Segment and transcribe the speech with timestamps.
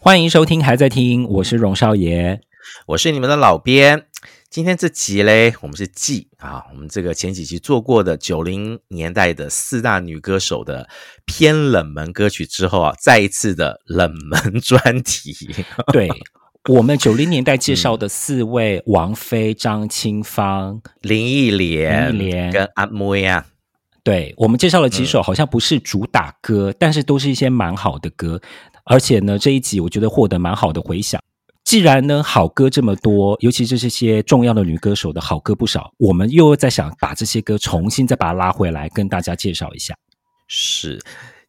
[0.00, 2.40] 欢迎收听，还在听，我是荣少爷，
[2.86, 4.04] 我是你们的老编。
[4.48, 10.88] 今天这集嘞，我们是继啊，我们这个前几集做过的九零年代的四大女歌手的
[11.26, 15.34] 偏冷门歌曲之后啊，再一次的冷门专题。
[15.92, 16.08] 对，
[16.68, 23.46] 我们九零年代介绍的四位：王菲、张清芳、林忆莲、林忆莲跟阿妹啊。
[24.04, 28.40] 对，我们介绍了几首，好像不是主打歌，嗯、但是都是一些蛮好的歌。
[28.88, 31.22] 而且呢，这一集我觉得获得蛮好的回响。
[31.64, 39.94] 既然呢好歌这么多，尤其是这些重要的女歌手的好歌不少，我们又在想把这些歌重新再把它拉回来，跟大家介绍一下。
[40.46, 40.98] 是。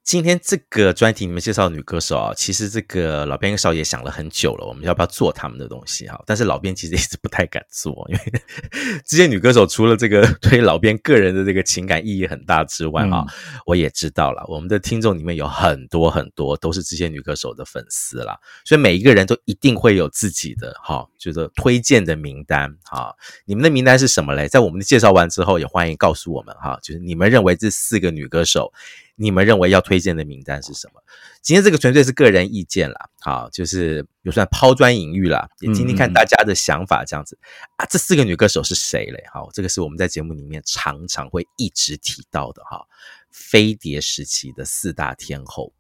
[0.09, 6.19] 今天这个专题里面介绍的女歌手啊，其实这个老编跟少爷想了很久了，我们要不要做他们的东西哈？
[6.25, 8.41] 但是老编其实一直不太敢做，因为
[9.05, 13.27] 这些女歌手除了这个对老编个人的这个情感意义很大之外啊，嗯、
[13.67, 18.35] 我也知道了，我们的听众里面有很多很多都是这些女歌手的粉丝啦，
[18.65, 23.15] 所以每一个人都一定会有自己的哈，就是推荐的名单哈。
[23.45, 24.47] 你们的名单是什么嘞？
[24.47, 28.73] 在我们的介绍完之后，也欢迎告诉我们哈，就是你们认为这四个女歌手。
[29.21, 31.03] 你们认为要推荐的名单是什么？
[31.41, 37.85] 今天这个纯粹是个人意见啦，好，就是有算抛砖引玉啦，也听听看大家的想法，这样子、嗯嗯、啊。
[37.89, 39.21] 这四个女歌手是谁嘞？
[39.33, 42.81] 好，这个是我们在节目里面常常会一直提到的哈。
[43.29, 45.73] 飞碟时期的四大天后，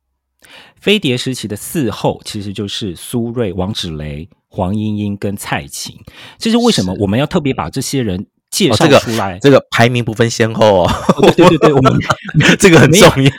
[0.75, 5.97] 飞碟时期的四后其实就是苏芮、王芷蕾、黄莺莺跟蔡琴。
[6.37, 8.27] 这是为什么我们要特别把这些人？
[8.49, 10.91] 介绍出来、哦这个，这个排名不分先后哦。
[11.35, 11.93] 对对对，我们
[12.59, 13.31] 这个很重要，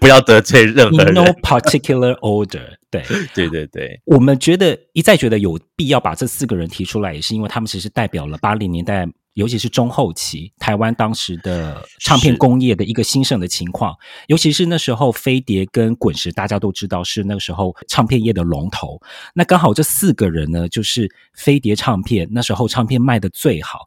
[0.00, 1.14] 不要得罪任何人。
[1.14, 13.94] No particular order，对对对对，我们觉得一再觉得有必要把这四个人提出来，也是因为他们其实代表了八零年代，尤其是中后期台湾当时的唱片工业的一个兴盛的情况。
[14.26, 19.00] 尤其是那时候飞碟跟滚石，大家都知道是那个时候唱片业的龙头。
[19.34, 23.86] 那刚好这四个人呢，就是飞碟唱片那时候唱片卖的最好。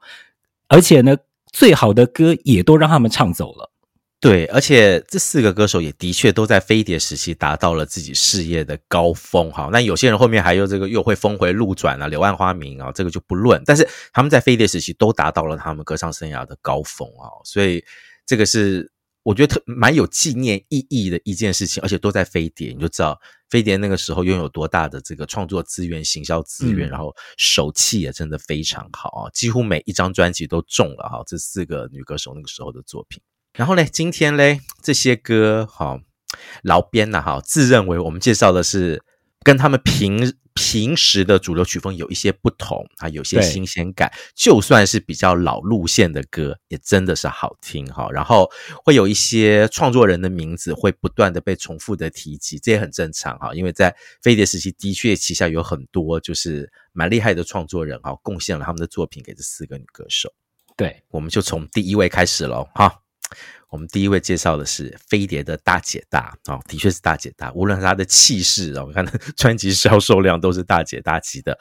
[0.74, 1.16] 而且呢，
[1.52, 3.70] 最好的歌也都让他们唱走了。
[4.20, 9.52] 对，而且这四个歌手也的确都在飞碟时期达到了自己事业的高峰。
[9.52, 13.62] 哈，那有些人后面还有这个又会峰回路转啊，柳暗花明啊，这个就不论。
[13.66, 17.84] 但是他们在飞碟时期都达到了他们歌唱生涯的高峰啊，所以
[18.26, 18.93] 这个是。
[19.24, 23.20] 我觉得特蛮有纪念意义的一件事情，而且都在飞碟，你就知道
[23.50, 31.24] 飞碟那个时候拥有多大的这个创作资源、行销资源，嗯、然后手气也真的非常好啊，几乎每一张专辑都中了哈。
[31.26, 33.22] 这四个女歌手那个时候的作品，
[33.54, 36.00] 然后呢，今天嘞这些歌哈，
[36.62, 39.04] 老编呐哈，自认为我们介绍的是
[39.44, 40.36] 跟他们平。
[40.54, 44.12] 平时的主流曲风有一些不同啊，有些新鲜感。
[44.36, 48.10] 就算是比较老路线的歌，也真的是好听哈。
[48.12, 48.50] 然后
[48.84, 53.54] 会有一些创作人的名字会不断的被重复的提及，这也很正常哈。
[53.54, 60.32] 因为在飞碟时期，的确旗下有很多就是蛮厉害的创作人哈，贡献了他们的作品给这四个女歌手。
[60.76, 63.03] 对，我们就从第一位开始喽哈。
[63.70, 69.06] 我们第一位介绍的是飞碟的大姐大啊，的确是大姐大，无论是她的气势啊，我看
[69.36, 71.58] 专辑销售量都是大姐大级的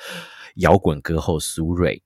[0.57, 2.01] 摇滚歌后苏芮。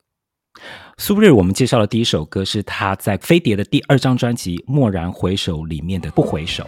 [0.97, 6.65] 苏芮，我们介绍的第一首歌是她在飞碟的第二张专辑《蓦然回首》里面的《不回首》。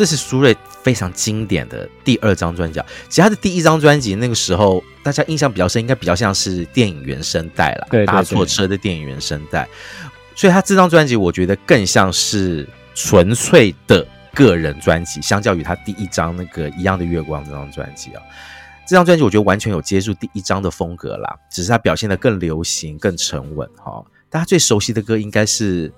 [0.00, 2.80] 这是苏芮非常经典的第二张专辑，
[3.10, 9.68] 其实他的第一张专辑那个时候大家印象比较深，应该比较像是电影原声带了，对，搭错车的电影原声带。
[10.34, 18.22] 所以他这张专辑我觉得更像是纯粹的个人专辑，相较于他第一张那个一样的月光这张专辑啊。
[18.88, 24.02] 这张专辑我觉得完全有接触第一张的风格啦，只是他表现的更流行、更沉稳哈。
[24.30, 25.92] 大家最熟悉的歌应该是。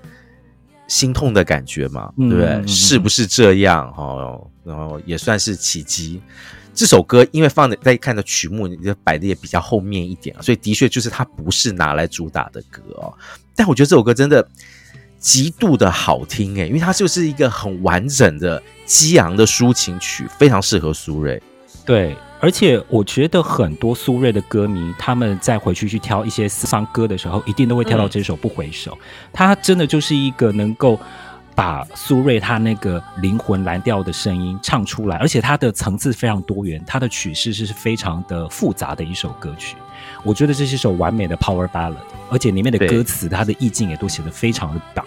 [0.88, 2.46] 心痛的感觉嘛，对不对？
[2.46, 3.92] 嗯、是不是这样？
[3.92, 6.20] 哈，然后也算是奇迹。
[6.74, 13.12] 这首歌因为放的在看的曲目，你就摆的也比较后面一点，所以的确就是它不是拿来主打的歌哦。
[13.54, 14.46] 但我觉得这首歌真的
[15.18, 21.40] 极度的好听诶，因为它就是一个很完整的激昂的抒情曲，非常适合苏芮。
[21.84, 22.16] 对。
[22.42, 28.90] 而且我觉得很多苏芮的歌迷，他们在回去去挑一些私房歌的时候，一定都会挑到这首《不回首》。
[29.32, 30.98] 它真的就是一个能够
[31.54, 39.76] 把苏芮她那个灵魂蓝调的声音唱出来，而且它的层次非常多元，它的曲式是非常的复杂的一首歌曲。
[40.24, 41.94] 我觉得这是一首完美的 Power Ballad，
[42.28, 45.06] 而且里面的歌词、它的意境也都写得非常的棒。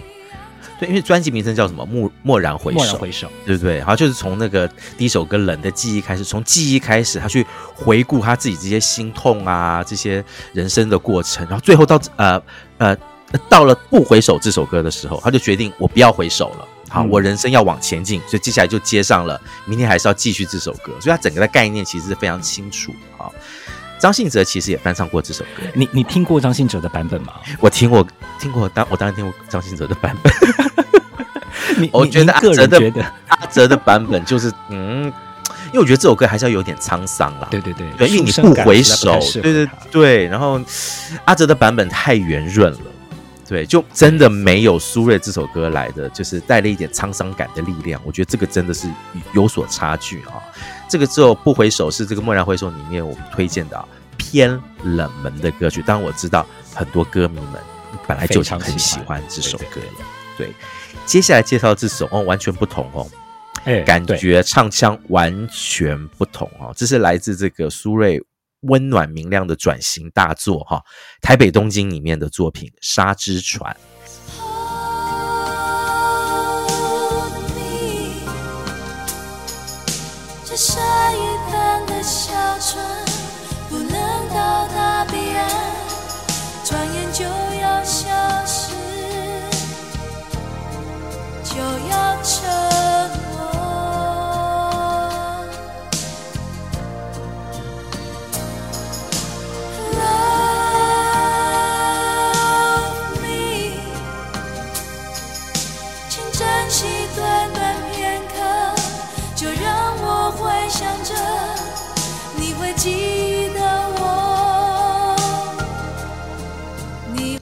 [0.79, 1.85] 对，因为专辑名称叫什么？
[1.85, 3.77] 蓦蓦然回首，蓦然回首，对不对？
[3.77, 4.67] 然后就是从那个
[4.97, 10.23] 第一首歌《冷的记忆》开始，从记忆开始，他去回顾他自己这些心痛啊，这些
[10.53, 12.41] 人生的过程，然后最后到呃
[12.77, 12.97] 呃
[13.47, 23.33] 到了不回首这首歌的时候，他就决定我不要回首了，好，我人生要往前进，所以接下来就接上了明天还是要继续这首歌，所以他整个的概念其实是非常清楚，好。
[23.97, 27.33] 张信哲其实也翻唱过这首歌，你你听过张信哲的版本吗？
[27.59, 28.05] 我听过，
[28.39, 30.33] 听过，当我当然听过张信哲的版本。
[31.77, 35.05] 你我觉得阿哲的阿哲的版本就是，嗯，
[35.67, 37.47] 因为我觉得这首歌还是要有点沧桑啦。
[37.49, 40.27] 对对对，对，因为你不回首，对对对。
[40.27, 40.61] 然后
[41.25, 42.79] 阿哲的版本太圆润了，
[43.47, 47.99] 对，就真的没有苏芮这首歌来的，就是带了一点沧桑感的力量。
[48.05, 48.87] 我觉得这个真的是
[49.33, 50.39] 有所差距啊。
[50.87, 53.85] 这个之后不回首是这个蓦然回首里面我们推荐的
[54.17, 54.49] 偏
[54.83, 57.61] 冷门的歌曲，当然我知道很多歌迷们
[58.07, 60.05] 本来就很喜欢这首歌了，
[60.37, 60.53] 对。
[61.05, 63.07] 接下来介绍这首哦，完全不同哦，
[63.63, 68.21] 哎，感觉唱腔完全不同哦，这是来自这个苏芮
[68.61, 70.77] 温暖明亮的转型大作哈，
[71.21, 73.71] 《台北东京》里面的作品《沙之船》。
[80.55, 81.04] 山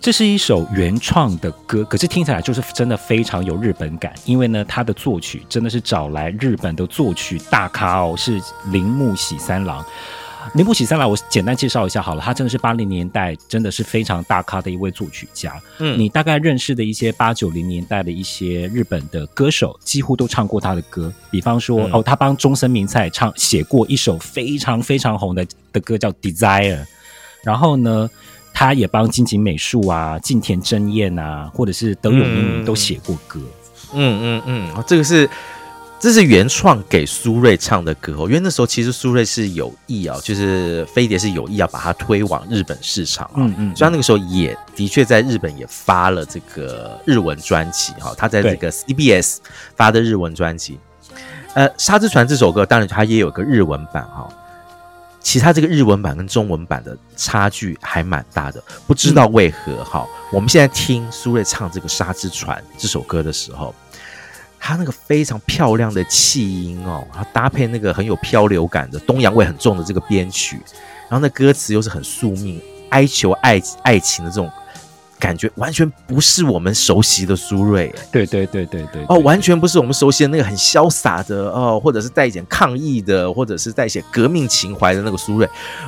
[0.04, 4.14] 这是一首原创的歌，可是听起来就是真的非常有日本感。
[4.26, 9.82] 因为呢，他的作曲真的是找来日本的作曲大咖哦，是铃木喜三郎。
[10.56, 15.58] 铃木喜三郎，我简单介绍一下好了，他真的是八零年代真的是非常大咖的一位作曲家。
[15.80, 21.14] 嗯，你大概认识的一些八九零年代的一些日本的歌手，几乎都唱过他的歌。
[21.32, 26.82] 比方说，嗯、哦，他帮中森明菜唱写过一首非常非常红的的歌，叫《Desire》。
[27.46, 28.10] 然后呢，
[28.54, 33.40] 他也帮金井美术啊、近田真彦啊，或者是德永英明都写过歌。
[33.94, 35.30] 嗯嗯嗯，这个是
[36.00, 38.28] 这是原创给苏芮唱的歌哦。
[38.28, 43.34] 因为那时候其实苏芮是有意啊，就是飞碟是有意要把它推往日本市场啊。
[43.38, 48.14] 嗯嗯，所以他那个时候也的确在日本也发了这个日文专辑哈。
[48.18, 49.38] 他在这个 CBS
[49.76, 50.80] 发的日文专辑，
[51.54, 54.28] 呃，《沙之船》这首歌当然它也有个日文版哈。
[55.24, 60.06] 其他这个日文版跟中文版的差距还蛮大的，不知道为何哈。
[60.32, 63.74] 我们现在听苏芮唱这个《沙之船》这首歌的时候，
[64.60, 70.62] 他那个非常漂亮的气音哦，然后搭配那个很有漂流感的东洋味很重的这个编曲，
[71.10, 74.52] 然后那歌词又是很宿命、哀求爱爱情的这种。
[75.24, 85.48] 感觉完全不是我们熟悉的苏芮，对对对对对哦，完全不是我们熟悉的那个很潇洒的哦，或者是带一点抗议的，或者是带一些革命情怀的那个苏芮，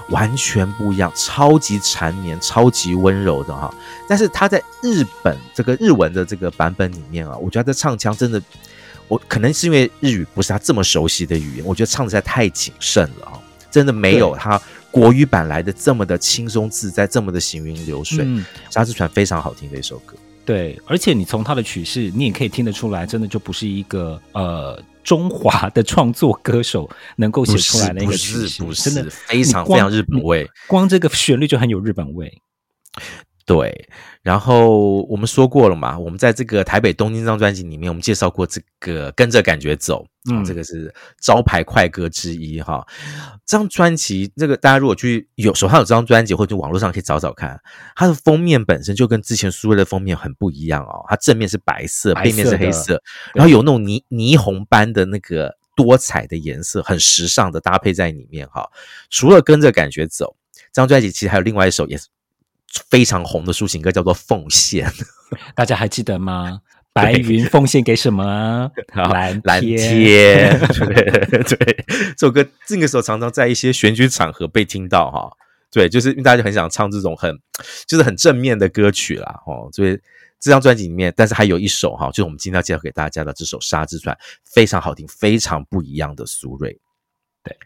[0.09, 3.69] 完全不一样，超级缠绵，超级温柔的哈。
[4.07, 8.41] 但是他在日本这个日文的这个版本里面啊，我觉得他的唱腔真的，
[9.09, 13.33] 我可能是因为日语不是他这么熟悉的语言，我觉得唱的实在太谨慎了啊，
[13.69, 14.61] 真的没有他。
[14.95, 20.15] 国语版来的这么的轻松自在，这么的行云流水，嗯，《沙之船》非常好听的一首歌。
[20.45, 30.49] 对，而且你从它的曲式，你也可以听得出来，真的就不是一个呃中华的创作歌手能够写出来的一个曲式，不是，不是，真的非常非常日本味。
[30.65, 32.31] 光这个旋律就很有日本味。
[33.45, 33.87] 对，
[34.23, 42.83] 然后我们说过了嘛，我们在这个台北东京这张专辑里面，我们介绍过这个跟着感觉走，嗯，这个是招牌快歌之一哈。
[43.45, 47.61] 这张专辑，这个大家如果去有手上有这张专辑，或者网络上可以找找看，
[47.95, 52.99] 它的封面本身就跟之前苏芮的封面很不一样哦，它正面是白色，背面是黑色，
[53.35, 58.67] 然后有那种霓霓虹般的那个多彩的颜色，很时尚的搭配在里面哈。
[59.11, 60.35] 除了跟着感觉走，
[60.73, 62.07] 这张专辑其实还有另外一首也是。
[62.89, 64.87] 非常红的抒情歌叫做《奉献》，
[65.55, 66.61] 大家还记得吗？
[66.95, 68.71] 白云奉献给什么？
[68.95, 70.57] 蓝蓝天。
[70.59, 75.29] 对对，这首歌这个时候常常在一些选举场合被听到哈。
[75.69, 77.37] 对，就是因为大家很想唱这种很
[77.85, 79.41] 就是很正面的歌曲啦。
[79.45, 79.67] 哦。
[79.73, 79.99] 所以
[80.39, 84.15] 这张专辑里面，但是还有一首哈，就是我们今天要介绍给大家的这首《沙之船》，
[84.45, 86.79] 非常好听，非常不一样的苏芮。
[87.43, 87.57] 对，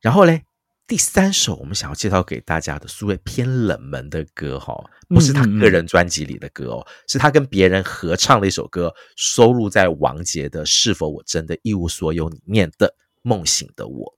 [0.00, 0.44] 然后嘞。
[0.88, 4.74] 第三首我们想要介绍给大家的苏芮偏冷门的歌哈，
[5.06, 12.86] 不是他个人专辑里的歌哦，是他跟别人合唱的一首歌，收录在王杰的《是否我真的一无所有》里面的
[13.20, 14.14] 《梦醒的我》。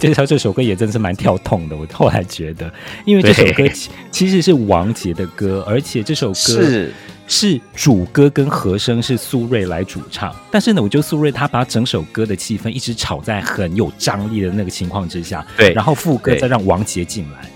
[0.00, 2.72] 介绍这首歌也真是蛮跳痛的，我后来觉得，
[3.04, 3.64] 因为这首歌
[4.10, 6.92] 其实是王杰的歌，而且这首歌是。
[7.32, 17.48] 是主歌跟和声是苏芮来主唱，但是呢，我觉得苏芮他把整首歌的气氛一直炒在很有张力的那个情况之下，对，然后副歌再让王杰进来，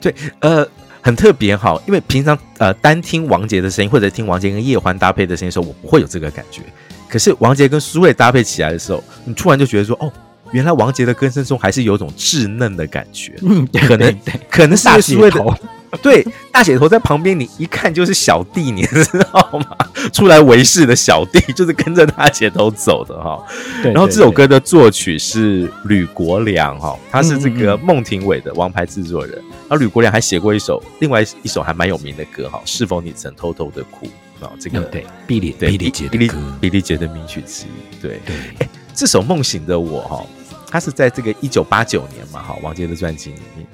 [0.00, 0.66] 对，呃，
[1.02, 6.62] 很特别哈，因为平常呃单听王杰的声音或者听王杰跟叶欢搭配的声音的时候，我不会有这个感觉，
[7.06, 10.10] 可是王杰跟苏芮搭配起来的时候，你突然就觉得说，哦。
[10.52, 14.16] 原来王杰的歌声中还是有种稚嫩的感觉， 嗯，可能
[14.50, 15.54] 可能是大姐头，
[16.02, 19.76] 对，大姐头在旁边，你一看就是小弟，你 知道吗？
[20.12, 23.42] 出来为事的小弟，就是跟着大姐头走的哈。
[23.82, 29.34] 然后这首歌的作曲是吕国良哈，他是这个孟庭苇的王牌制作人。
[29.68, 34.06] 然后吕国良还写过一首另外一首还蛮有名的歌哈，是否你曾偷偷的哭
[34.40, 34.50] 啊？
[34.60, 38.02] 这个对，比利对毕礼杰的歌，比利杰的名曲之一。
[38.02, 40.24] 对对，哎，这首梦醒的我哈。
[40.70, 43.64] 它是在这个一九八九年嘛，哈，王杰的专辑里面。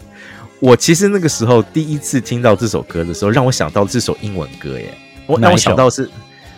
[0.59, 4.93] 我其实那个时候第一次听到这首歌的时候，让我想到这首英文歌耶。
[5.25, 6.11] 我让我想到是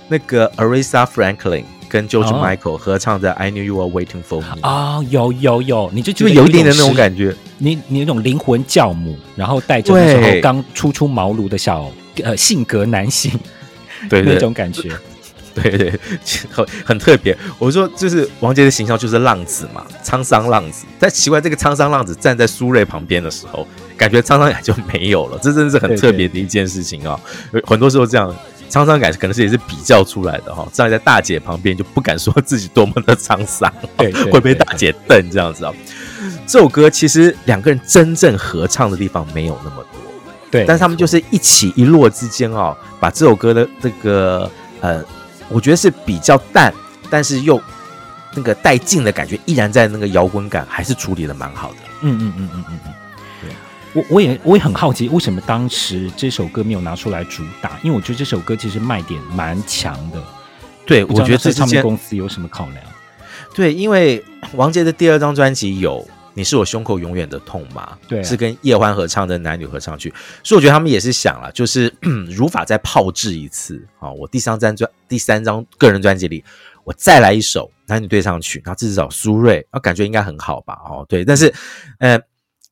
[0.09, 11.89] 那个 Aretha Franklin 跟 George Michael 合唱的 I Knew You Were Waiting For Me 啊，有有有，你就觉得有一点点那种感觉，你你那种灵魂教母，然后带着那时候刚初出茅庐的小
[12.25, 13.31] 呃性格男性，
[14.11, 14.91] 对那种感觉。
[15.55, 16.01] 对对，
[16.51, 17.37] 很很特别。
[17.59, 20.85] 我说，就是王杰的形象就是浪子嘛，沧桑浪子。
[20.99, 23.67] 但奇怪，这个沧桑浪子站在苏芮旁边的时候，
[23.97, 25.39] 感觉沧桑感就没有了。
[25.43, 27.21] 这真的是很特别的一件事情啊、
[27.53, 27.61] 哦！
[27.67, 28.35] 很多时候这样，
[28.71, 30.69] 沧桑感可能是也是比较出来的哈、哦。
[30.73, 35.75] 站在大姐旁边就不敢说自己多么的沧桑，对，对， 对，对，会被大姐瞪这样子啊、哦。
[36.47, 40.01] 这首歌其实两个人真正合唱的地方没有那么多，
[40.51, 45.05] 对，但是他们就是一起一落之间啊、哦，把这首歌的这个呃。
[45.53, 46.73] 我觉得是比较淡，
[47.11, 47.61] 但是又
[48.35, 51.77] 那个带劲的感觉，依然在那个摇滚感，还是处理的蛮好的。
[52.01, 52.93] 嗯嗯嗯嗯嗯嗯。
[53.43, 53.51] 对，
[53.93, 57.79] 我我也我也很好奇，为什么当时这首歌没有拿出来主打？
[57.83, 60.23] 因为我觉得这首歌其实卖点蛮强的。
[60.87, 62.79] 对，我觉得这唱片公司有什么考量？
[63.55, 66.07] 对，因为王杰的第二张专辑有。
[66.35, 67.99] 你是我胸口永远的痛吗？
[68.09, 70.13] 对、啊，是跟叶欢合唱的男女合唱曲，
[70.43, 71.93] 所以我觉得他们也是想了，就是
[72.31, 74.11] 如法再炮制一次啊！
[74.11, 76.43] 我第三张专第三张个人专辑里，
[76.85, 80.79] 我再来一首男女对唱曲，然后至少苏芮，啊，感觉应该很好吧？
[80.85, 81.53] 哦，对，但是，
[81.99, 82.21] 呃。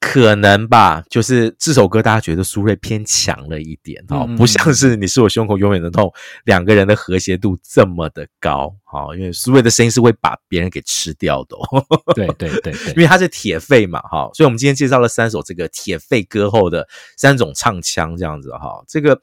[0.00, 6.11] 可能吧，就是这首歌大家觉得苏芮偏强了一点哦，不像是你是我胸口永远的痛，
[6.45, 11.57] 两个人的和谐度这么的高哦，因为苏芮的声音是会把别人给吃掉的，
[12.16, 16.88] 对对对对，因为他是铁肺嘛哈，所以我们今天介绍了三首这个铁肺歌后的
[17.19, 19.21] 三种唱腔这样子哈，这个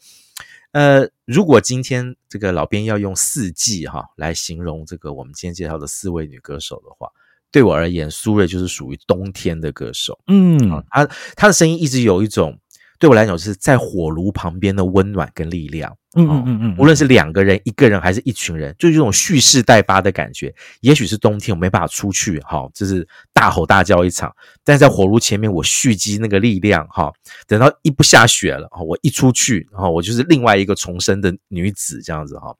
[0.73, 7.09] 呃，如果今天这个老编要用四季哈来形容这个我们今天介绍的四位女歌手的话。
[7.51, 10.17] 对我而言，苏芮就是属于冬天的歌手。
[10.27, 12.57] 嗯，他他的声音一直有一种
[12.99, 15.95] 对我来讲，就是在火炉旁边的温暖跟力量。
[16.15, 20.51] 嗯嗯嗯嗯，无论是两个人、一个人还是一群人，就是这种蓄势待发的感觉。
[20.81, 24.35] 也许是冬天我没办法出去，哈，就是大吼大叫一场。
[24.63, 27.13] 但是在火炉前面，我蓄积那个力量，哈，
[27.45, 32.55] 等到一不下雪了，我一出去，然后我就是另外一个重生的女子，这样子哈。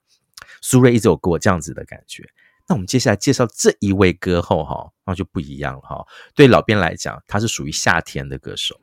[0.62, 2.22] 苏芮一直有给我这样子的感觉。
[2.68, 6.04] 那我们接下来介绍这一位歌后，哈，那就不一样了，哈。
[6.34, 8.78] 对老边来讲，他是属于夏天的歌手，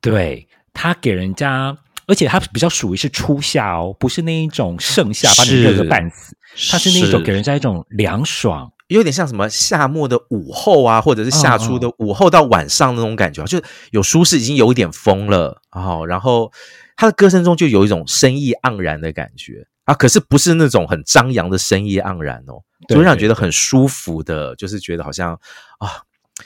[0.00, 1.78] 对，他给人家。
[2.06, 6.34] 而且他比较属于是初夏哦，不是那一种盛夏把你热个半死，
[6.70, 16.06] 他是那一种给人家一种凉爽，有点像什么夏末的午后啊，或者是夏初的午后到晚上那种感觉，就是有舒适，已经有一点风了哦。
[16.06, 16.50] 然后
[16.96, 25.32] 他的歌声中就有一种生意盎然的感觉啊，可是不是那种很张扬的生意盎然哦，就让人觉得很舒服的，就是觉得好像
[25.78, 26.02] 啊。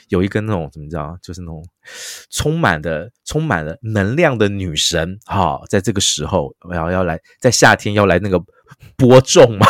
[0.09, 1.63] 有一个那种怎么讲，就是那种
[2.31, 8.41] 充满的、充满了能量的女神哈、哦，在这个时候，然后要来在夏天要来那个
[8.97, 9.67] 播种吗？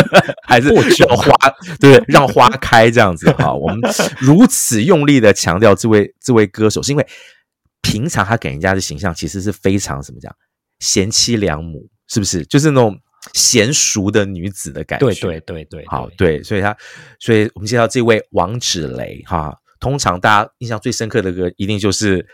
[0.48, 1.30] 还是让花？
[1.78, 3.58] 对，让花开这样子哈、哦。
[3.58, 3.78] 我们
[4.18, 7.06] 如此用力的强调这位这位歌手，是因为
[7.82, 10.34] 平常他给人家的形象其实是非常怎么讲，
[10.78, 12.46] 贤妻良母，是不是？
[12.46, 12.98] 就是那种。
[13.32, 16.76] 娴熟的女子的感觉，对对对对，好对，所以她，
[17.18, 19.56] 所以我们介绍这位王芷蕾哈。
[19.78, 22.26] 通常大家印象最深刻的歌，一定就是。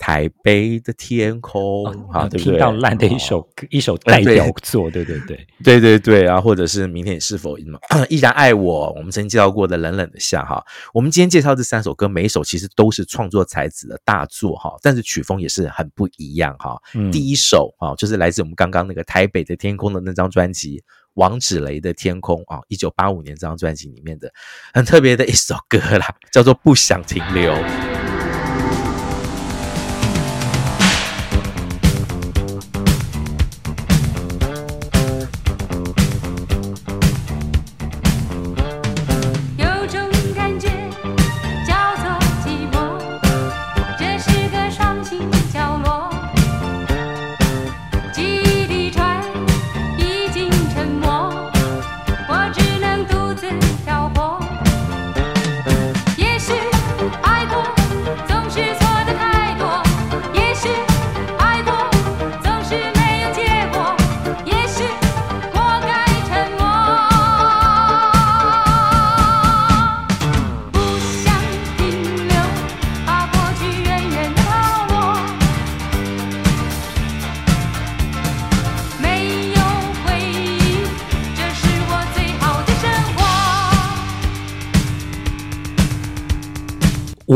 [0.00, 2.52] 台北的天空，啊、哦，对不对？
[2.52, 7.58] 听到烂的一首歌，哦、一首代表作，对对对，对对对啊，或者是明天你是否
[8.08, 8.90] 依然爱我？
[8.96, 10.64] 我们曾经介绍过的冷冷的夏，哈，
[10.94, 17.12] 我们今天介绍这三首歌，每一首其实都是创作才子的大作，哈，但是曲风也是很不一样，哈、嗯。
[17.12, 24.32] 第一首啊，就是来自我们刚刚那个台北的天空的那张专辑，王芷雷的天空啊，一九八五年这张专辑里面的
[24.72, 27.54] 很特别的一首歌啦，叫做不想停留。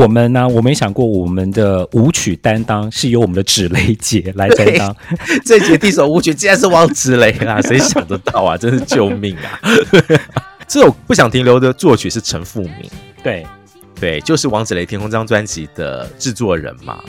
[0.04, 0.46] 我们呢？
[0.46, 4.94] 我没想过我们的舞曲担当是由我们的芷蕾姐来担当。
[5.46, 7.58] 这节第一首舞曲竟然是王芷蕾啊！
[7.64, 8.54] 谁想得到啊？
[8.54, 9.58] 真是救命啊！
[10.68, 12.90] 这首不想停留的作曲是陈富明，
[13.22, 13.46] 对
[13.98, 17.02] 对，就是王芷蕾《天空》这张专辑的制作人嘛。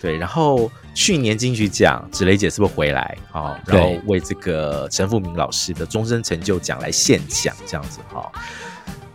[0.00, 3.56] 对，然后去年金曲奖，芷蕾姐是不是回来啊？
[3.64, 8.28] 然后为这个陈富明老师的终身成就奖来献奖，这样子哈。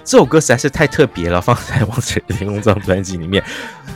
[0.05, 3.43] 这首歌实在是太特别了，放在王芷蕾天空这张专辑里面，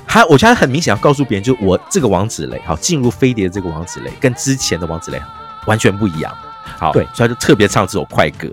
[0.08, 5.22] 他我觉得他很明显要告诉别人，就我这个王子雷，好，进入飞碟的这个王子雷，跟之前的王子雷
[5.68, 6.36] 完全不一样。
[6.64, 8.50] 好，对，所以他就特别唱这首快歌。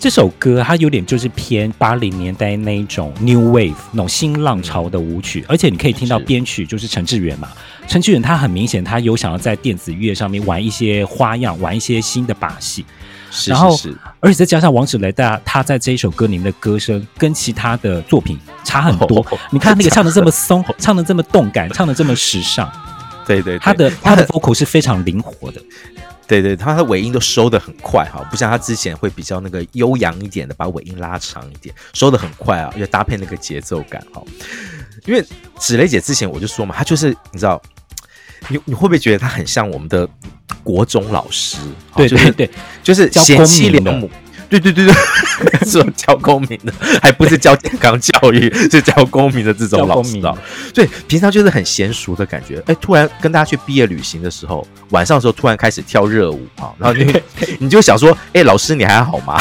[0.00, 7.48] 这首歌它有点就是偏八零年代那一种 New Wave 那种新浪潮的舞曲，而且你可以听到编曲就是陈志远嘛，
[7.88, 12.86] 陈志远他很明显他有想要在电子乐上面玩一些花样，玩一些新的把戏。
[13.30, 13.78] 是是是，然后，
[14.20, 19.20] 而且再加上王芷蕾，大家他在这一首歌里面的歌声跟其他的作品差很多。
[19.30, 22.70] 哦、你看那个唱的这么松，唱的这么动感，唱的这么时尚。
[23.26, 25.60] 对对，对，他的他的 vocal 是非常灵活的。
[26.26, 34.22] 对对，他的尾音都收的很快哈，不像他之前会比较那个悠扬一点的，把尾音拉长一点，收的很快啊，要搭配那个节奏感哈。
[35.06, 35.24] 因为
[35.58, 37.60] 芷蕾姐之前我就说嘛，她就是你知道，
[38.48, 40.08] 你你会不会觉得他很像我们的？
[40.64, 41.58] 国中老师，
[41.94, 42.50] 对对对，
[42.82, 44.10] 就是贤妻良母，
[44.48, 44.94] 对对对对，
[45.60, 46.72] 这种 教公民的，
[47.02, 50.36] 还不是教健康教育，是教公民的这种老师啊。
[50.74, 52.62] 对，平常就是很娴熟的感觉。
[52.66, 57.14] 哎，突然跟大家去毕业旅行的时候，晚上的时候突然开始跳热舞啊，然后你
[57.60, 59.38] 你就想说，哎，老师你还好吗？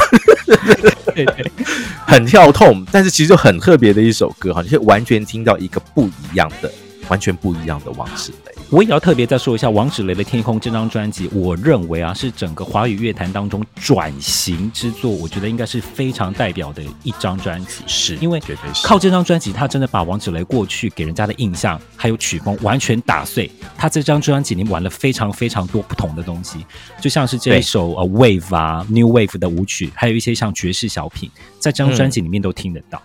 [1.14, 1.52] 对对，
[2.06, 6.72] 很跳痛，但是其实就很特别的一首歌哈，你可以完全听到一个不一样的、
[7.08, 8.47] 完全不一样的王芷蕾。
[8.70, 17.84] 我也要特别再说一下王芷雷的《天空》这张专辑，我认为啊是整个华语乐坛当中转型之作，我觉得应该是非常代表的一张专辑。
[17.88, 18.42] 是因为
[18.84, 23.50] 靠这张专辑，他真的把王芷雷过去给人家的印象还有曲风完全打碎。
[23.78, 26.66] 他这张专辑里面玩了非常非常多不同的东西，
[27.00, 33.02] 就像是这一首呃 Wave 啊 New Wave 的舞曲，还有一些像爵士小品，在这张专辑里面都听得到。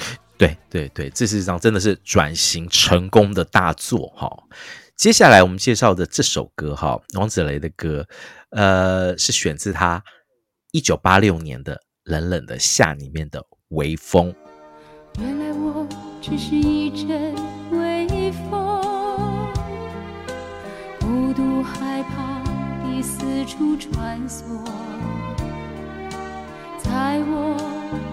[0.00, 4.30] 嗯对对对，这是一张真的是转型成功的大作哈。
[4.94, 8.06] 接下来我们介绍的这首歌哈，王子雷的歌，
[8.50, 10.02] 呃，是选自他
[10.72, 14.32] 一九八六年的《冷冷的夏》里面的《微风》。
[15.18, 15.86] 原来我
[16.20, 17.34] 只是一阵
[17.70, 18.82] 微风，
[21.00, 22.42] 孤独害怕
[22.82, 24.42] 地四处穿梭，
[26.82, 28.05] 在我。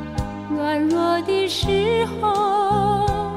[0.56, 3.28] 软弱的时候，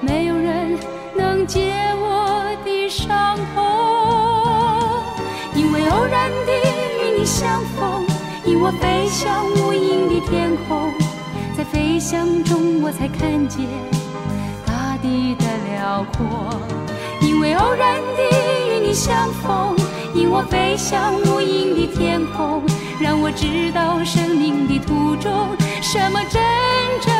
[0.00, 0.78] 没有人
[1.14, 3.64] 能解我的伤痛。
[5.54, 6.52] 因为偶然地
[7.02, 8.06] 与你相逢，
[8.44, 10.92] 引我飞向无垠的天空，
[11.56, 13.66] 在飞翔中我才看见
[14.64, 16.60] 大地的辽阔。
[17.20, 18.22] 因为偶然地
[18.70, 19.74] 与你相逢，
[20.14, 22.62] 引我飞向无垠的天空，
[22.98, 25.54] 让我知道生命的途中。
[25.82, 26.42] 什么真
[27.00, 27.14] 正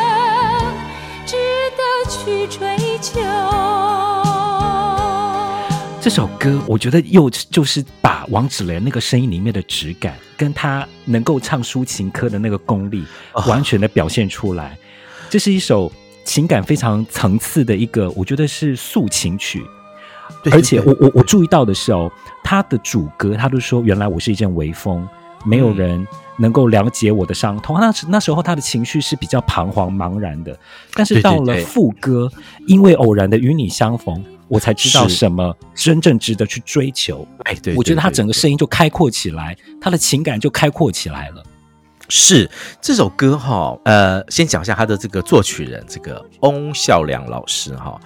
[1.27, 1.37] 值
[1.77, 3.21] 得去追求？
[6.01, 13.05] 这首歌，我觉得又就是把王芷雷那个声音里面的质感，跟他能够唱抒情歌的那个功力，
[13.47, 14.79] 完全的表现出来。
[15.29, 15.93] 这是一首
[16.25, 19.63] 情感非常层次的一个，我觉得是诉情曲。
[20.51, 22.11] 而且我我我注意到的是哦，
[22.43, 25.07] 他的主歌，他都说原来我是一阵微风，
[25.47, 26.07] 没有人。
[26.39, 30.55] 能够了解我的伤痛，那那时候他的情绪是比较彷徨茫然的。
[30.93, 37.27] 但是到了副歌，对对对，因为偶然的与你相逢，我才知道什么真正值得去追求。
[37.45, 41.43] 哎，对，我觉得他整个声音就开阔起来，他的情感就开阔起来了。
[42.11, 42.51] 是
[42.83, 47.99] 这首歌哈，呃，先讲一下他的这个作曲人，这个翁孝良老师哈。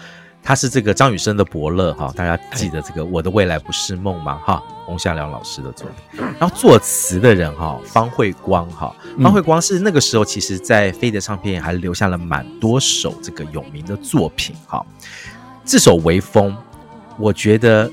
[0.42, 4.40] 他是这个张雨生的伯乐哈，大家记得这个《我的未来不是梦》吗？
[4.44, 6.24] 哈，洪夏良老师的作品。
[6.40, 14.85] 然后作词的人哈，方慧光哈，方慧光是那个时候其实在飞碟唱片还留下了蛮多首这个有名的作品哈。
[15.64, 16.53] 这首《微风》，
[17.18, 17.88] 我觉得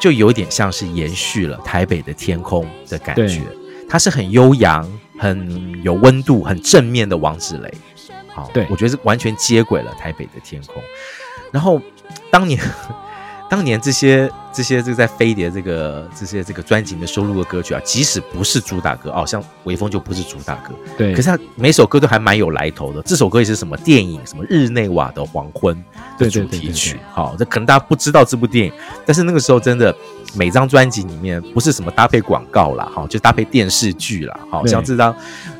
[0.00, 3.42] 就有点像是延续了《台北的天空》的感觉，
[3.88, 7.72] 它是很悠扬、很有温度、很正面的王志雷。
[8.34, 10.82] 好，对，我觉得是完全接轨了《台北的天空》。
[11.52, 11.80] 然后，
[12.30, 12.58] 当年，
[13.48, 21.14] 当年这些这些这个在飞碟这个这些这个专辑里面收录的歌曲啊，即使不是主打歌，哦，像《微风》就不是主打歌，对。
[21.14, 23.02] 可是它每首歌都还蛮有来头的。
[23.02, 24.18] 这首歌也是什么电影？
[24.24, 25.76] 什么《日内瓦的黄昏》
[26.18, 26.98] 的主题曲？
[27.12, 28.72] 好，这可能大家不知道这部电影，
[29.04, 29.94] 但是那个时候真的
[30.34, 35.14] 每张专辑里面不是什么搭配广告啦，哈，就搭配电视剧啦，好像这张。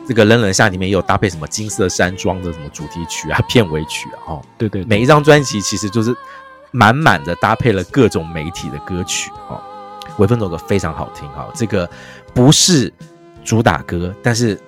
[0.07, 6.15] 这个冷冷夏里面也有搭配什么金色山庄的什么主题曲啊、 片尾曲啊，哦，对对，每一张专辑其实就是
[6.71, 9.63] 满满的搭配了各种媒体的歌曲，哦，
[10.19, 11.89] 微风这首歌非常好听，哈，这个
[12.35, 12.93] 不是
[13.45, 14.61] 主打歌，但是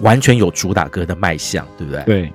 [0.00, 2.02] 完全有主打歌的卖相，对不对？
[2.04, 2.32] 对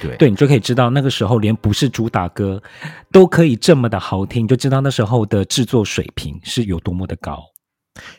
[0.00, 2.62] 对对，你就可以知道那个时候连不是主打歌
[3.10, 7.42] 都可以这么的好听，就知道那时候的制作水平是有多么的高。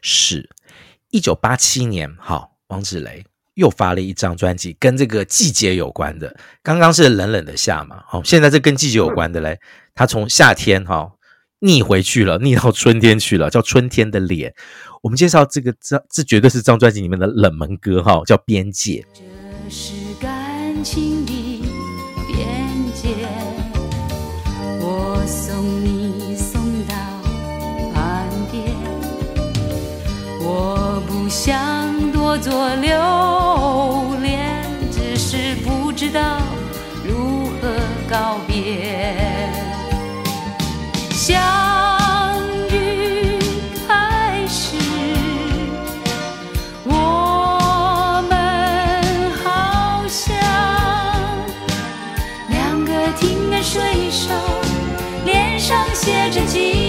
[0.02, 0.50] 是，
[1.10, 3.24] 一九八七年，好，王子雷。
[3.62, 6.36] 又发了一张专辑，跟这个季节有关的。
[6.64, 9.60] 刚刚是冷冷的夏嘛，好，现在这跟季节有关的嘞。
[9.94, 11.12] 他从夏天哈
[11.60, 14.50] 逆回去了，逆到春天去了，叫《春天的脸》。
[15.04, 18.94] 我们介绍这个这这绝对是这张专辑里面的冷门歌哈，叫《边界》。
[19.14, 21.62] 这是感情的
[22.28, 22.48] 边
[22.96, 23.10] 界，
[24.80, 26.96] 我送你送到
[27.94, 28.74] 岸边，
[30.40, 32.01] 我不想
[32.32, 35.92] 多做留恋，只是不。
[35.92, 36.38] 知道
[37.04, 37.68] 如何
[38.10, 39.14] 告别，
[41.12, 41.38] 相
[42.72, 43.38] 遇
[43.86, 44.78] 开始，
[46.86, 50.34] 我们好像
[52.48, 54.34] 两个停岸水手，
[55.26, 56.81] 脸上写着寂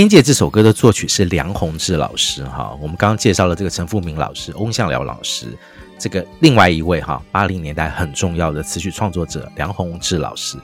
[0.00, 2.74] 边界》这首歌的作曲是梁鸿志老师哈。
[2.80, 5.48] 我们刚刚介绍了这个陈富明老师、翁向辽老师，
[5.98, 10.56] 这个另外一位哈，八零年代很重要的词曲创作者梁鸿志老师，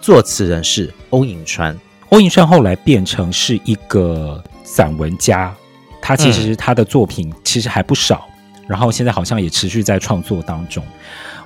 [0.00, 1.78] 作词人是欧银川。
[2.08, 5.54] 欧银川后来变成是一个散文家，
[6.00, 10.82] 他其实他的作品其实还不少，嗯、然后现在好像也持续在创作当中。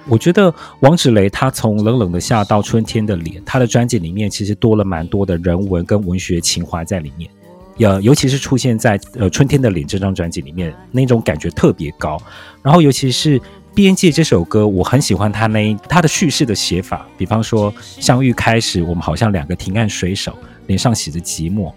[0.08, 7.30] 我觉得王芷蕾她从冷冷的夏到春天的脸，她的专辑里面其实多了蛮多的人文跟文学情怀在里面，
[7.78, 12.20] 呃，尤其是出现在呃春天的脸这张专辑里面，那种感觉特别高。
[12.62, 13.40] 然后尤其是
[13.74, 20.36] 边界这首歌，我很喜欢他那他的叙事的写法，比方说相遇开始，我们好像两个停岸水手。
[20.68, 21.72] 脸上写着寂寞，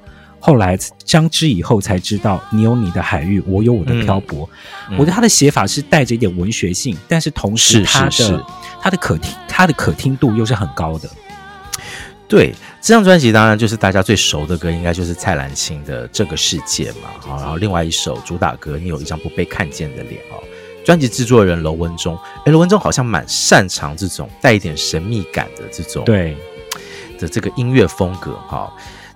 [0.45, 4.47] 后来相知以后才知道，你有你的海域，我有我的漂泊。
[4.91, 8.45] 我觉得他的写法是带着一点文学性，但是同时他的
[8.79, 11.09] 他的可听他的可听度又是很高的。
[12.27, 17.09] 对，这张专辑当然就是大家最熟的歌，应该就是蔡澜清的《这个世界》嘛。
[17.21, 20.43] 好，然后另外一首主打歌《你有一张不被看见的脸》哦。
[20.85, 26.05] 专辑制作人罗文忠，哎，罗文忠好像蛮擅长这种带一点神秘感的这种。
[26.05, 26.37] 对。
[27.17, 28.69] 的这个音乐风格哈，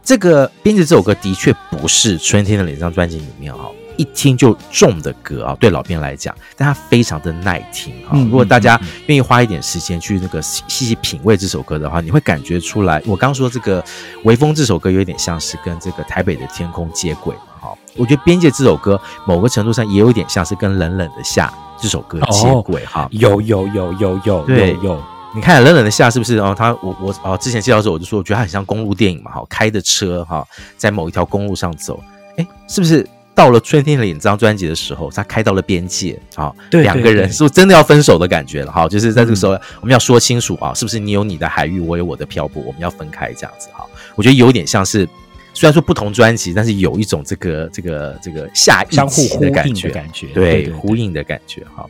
[0.04, 8.18] 这个边界这首歌的确不是春天的脸这张专辑里面哈一听就中的歌啊，对老编来讲，但它非常的耐听哈。
[8.18, 13.04] 如果大家愿意花一点时间去那个细细品味这首歌的话，你会感觉出来。
[13.06, 13.84] 我刚说这个
[14.24, 17.74] 微风这首歌有点像是跟这个台北的天空接轨哈。
[17.98, 23.06] 我觉得边界这首歌某个程度上也有点像是跟冷冷的夏这首歌接轨哈。
[23.12, 24.94] 有有有有有对有。
[24.94, 25.04] 有
[25.36, 26.38] 你看冷冷的夏是不是？
[26.40, 30.44] 哦，他我我哦，之前介绍的时候我就说，我觉得他很像公路电影嘛，哈，开的车哈，
[30.76, 32.02] 在某一条公路上走，
[32.38, 38.72] 哎，是不是到了春天的脸这张专辑的时候，他开到了边界，啊，两个人是不是真的要分手的感觉了？
[38.72, 43.86] 哈，就是在这个时候，我们要说清楚啊，是不是你有你的海域，我有我的漂泊，我们要分开这样子哈？
[44.16, 45.08] 我觉得有点像是，
[45.54, 51.86] 虽然说不同专辑，但是有一种这个这个这个下一起的感觉，感觉对，呼应的感觉哈。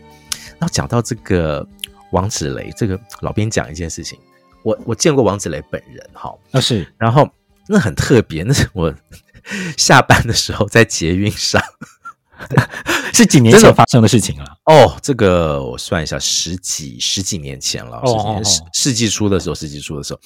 [0.60, 1.66] 然后讲到这个。
[2.12, 4.20] 王子雷，这个老编讲一件事情，
[4.64, 7.30] 我我见过王子雷本人，哈，那是，然后
[7.68, 8.94] 那很特别，那是我
[9.78, 11.62] 下班的时候在捷运上，
[13.14, 14.58] 是几年前发生的事情了。
[14.66, 20.20] 哦，这个我算一下，十几十几年前了，十几年世世纪初的时候，世纪初的时候，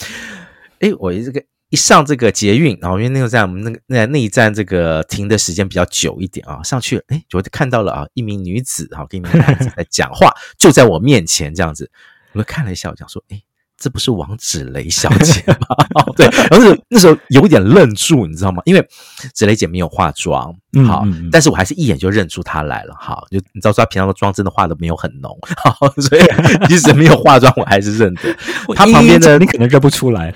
[0.80, 1.44] 哎，我这个。
[1.74, 11.90] 一上这个捷运，然后因为那个站我们那个那那一站这个停的时间比较久一点啊，上去哎，就看到了啊一名女子哈，跟一名男子在讲话， 就在我面前这样子，
[12.34, 13.42] 我看了一下，我讲说，哎，
[13.76, 15.76] 这不是王芷蕾小姐吗？
[15.98, 18.62] 哦，对，然后那时候那时候有点愣住，你知道吗？
[18.66, 18.88] 因为
[19.34, 20.54] 芷蕾姐没有化妆，
[20.86, 26.22] 好，嗯嗯嗯，但是我还是一眼就认出她来了，哈，就你知道说她平常的妆真的化的没有很浓， 好，所以
[26.68, 28.32] 即使没有化妆，我还是认得。
[28.76, 30.32] 她旁边的你可能认不出来。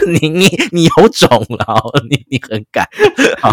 [0.20, 2.86] 你你你有种了，你你很敢，
[3.40, 3.52] 好，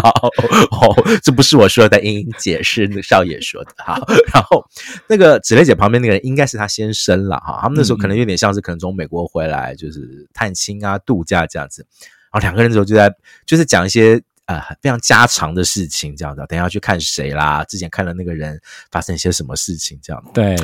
[0.70, 4.00] 好，这不是我说的，英英姐是那少爷说的，好，
[4.32, 4.64] 然后
[5.08, 11.86] 那个芷蕾姐旁边那个人应该是她先生了，哈，他们那时候可能有点像是可能从美国回来，就是探亲啊、度假这样子，
[12.32, 13.12] 然后两个人之后就在
[13.46, 20.22] 就是讲一些呃非常家常的事情，这样子，等一下去看谁啦，之前看了那个人发生一些什么事情，这样。
[20.24, 20.56] 子，对。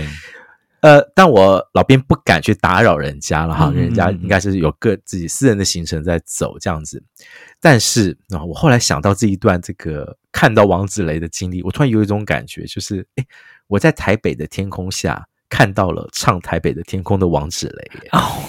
[0.85, 7.03] 呃，但我老编不敢去打扰人家了哈，人家应该是有个自己私人的行程在走这样子。
[7.59, 13.27] 但是啊，我后来想到这一段这个看到王子雷的经历，我突然有一种感觉，就是诶，
[13.67, 18.43] 我在台北的天空下看到了唱台北的天空的王子雷哦，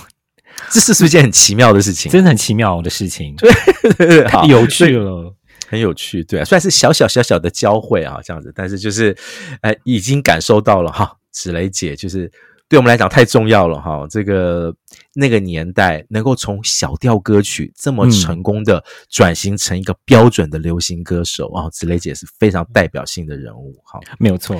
[0.69, 3.49] 这是是一件很奇妙的事情，真的很奇妙的事情， 对，
[3.93, 5.33] 对，对，太有趣了，
[5.69, 9.15] 很有趣，对啊，虽然是小小小小的交汇啊，这样子，但是就是
[9.61, 11.15] 呃，已经感受到了哈。
[11.35, 12.31] 芷蕾姐就是
[12.67, 14.73] 对我们来讲太重要了哈，这个
[15.13, 24.55] 那个年代能够从小调歌曲这么成功的转型成一个标准的流行歌手啊，芷蕾姐是非常代表性的人物哈，没有错，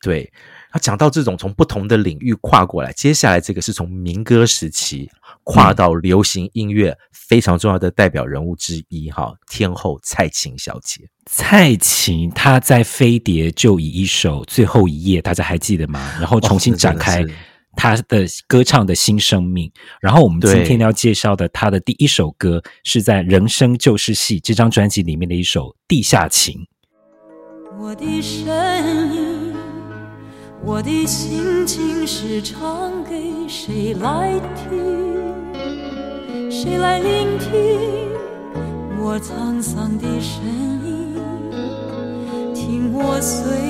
[0.00, 0.32] 对。
[0.72, 5.08] 他讲到这种从不同的领域跨过来，接下来这个是从民歌时期
[5.46, 11.08] 跨到流行音乐非常重要的代表人物之一哈，天后蔡琴小姐。
[11.24, 16.00] 蔡琴她在飞碟就以一首《最后一页》，大家还记得吗？
[16.18, 17.24] 然后重新展开
[17.76, 19.70] 她的歌唱的新生命。
[20.00, 26.54] 然后我们今天要介绍的她的第一首歌是在《人生就是戏》这张专辑里面的一首《地下情》。
[27.80, 29.36] 我的声音。
[30.64, 35.35] 我的心情是唱给谁来听？
[36.50, 37.50] 谁来聆听
[38.98, 40.44] 我沧桑的声
[40.84, 41.16] 音？
[42.54, 43.65] 听我碎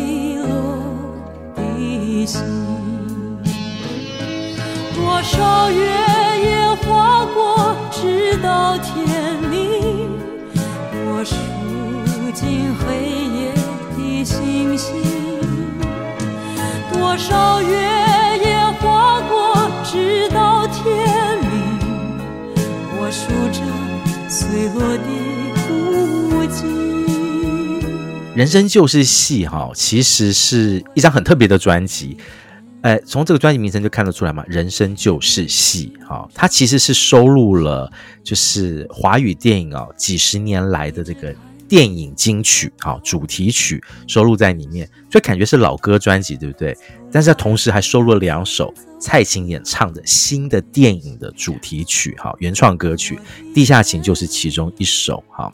[28.36, 32.18] 人生就是戏哈，其实是一张很特别的专辑。
[32.82, 36.28] 哎，从这个专辑名称就看得出来嘛，人生就是戏哈。
[36.34, 37.90] 它其实是收录了
[38.22, 41.34] 就是华语电影啊几十年来的这个。
[41.68, 46.76] 电影金曲好，主题曲收录在里面，所以感觉是老歌专辑，对不对？
[47.10, 53.18] 但是它同时还收录了两首蔡琴演唱的新的电影的主题曲，哈，原创歌曲
[53.52, 55.52] 《地下情》就是其中一首，哈。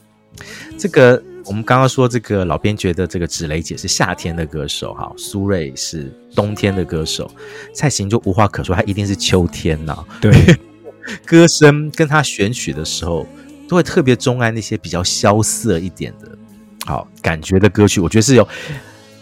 [0.77, 7.31] 这个我们刚刚说，这个老编觉得这个芷蕾姐是夏天的歌手，哈，苏芮是冬天的歌手，
[7.75, 10.05] 蔡琴就无话可说，她一定是秋天呐。
[10.21, 10.33] 对，
[11.27, 13.27] 歌声跟她选曲的时候。
[13.69, 16.37] 都会特别钟爱那些比较萧瑟一点的，
[16.85, 18.47] 好感觉的歌曲，我觉得是有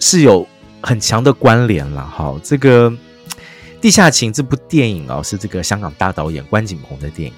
[0.00, 0.44] 是有
[0.80, 2.04] 很强的关联了。
[2.04, 2.90] 哈，这个
[3.80, 7.34] 《地下情》这部电影哦，是这个香港大导演关锦鹏的电影，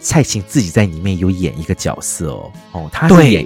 [0.00, 3.42] 蔡琴自己在里面有演一个角色哦，哦，她是演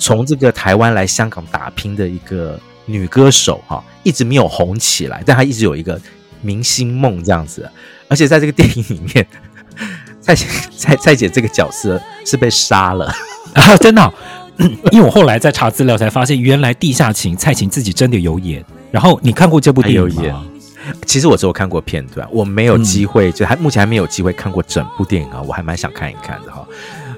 [0.00, 6.00] 从这个台湾来香港打拼的一个女歌手哈，一直没有红起来，但她一直有一个
[6.42, 7.70] 明星梦这样子，
[8.08, 9.24] 而且在这个电影里面。
[10.22, 10.34] 蔡
[10.76, 13.06] 蔡蔡姐这个角色是被杀了
[13.54, 13.74] 啊！
[13.78, 14.12] 真的、哦，
[14.92, 18.62] 因为我后来在查资料才发现，原来《地下情》蔡琴自己真的有演。
[18.90, 20.44] 然后你看过这部电影吗？
[21.06, 25.40] 其实我只有看过片段，我没有机会，嗯、就还目前还没有机会看过整部电影啊！
[25.40, 26.68] 我还蛮想看一看的哈。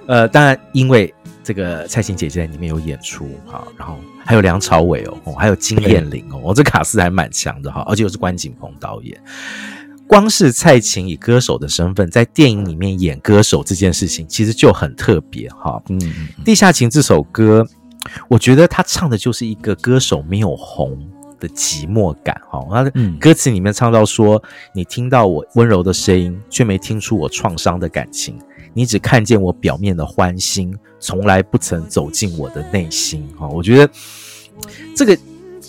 [0.07, 9.21] 呃，当然，因为这个蔡琴姐姐在里面有演出哈，然后还有梁朝伟哦，还有金燕玲哦，这卡斯还蛮强的哈，而且又是关锦鹏导演。
[10.07, 15.83] 光是蔡琴以歌手的身份在电影里面演歌手这件事情，其实就很特别哈。
[15.89, 15.99] 嗯，
[16.45, 17.67] 《地下情》这首歌，
[18.29, 20.99] 我觉得他唱的就是一个歌手没有红
[21.41, 22.61] 的寂寞感哈。
[22.71, 24.43] 他的歌词里面唱到说
[24.75, 28.39] ：“你听到我温柔的声音，却没听出我创伤的感情。
[28.75, 33.93] 你只看见我表面的欢欣，从来不曾走进我的内心。”哈，我觉得
[34.95, 35.19] 这个。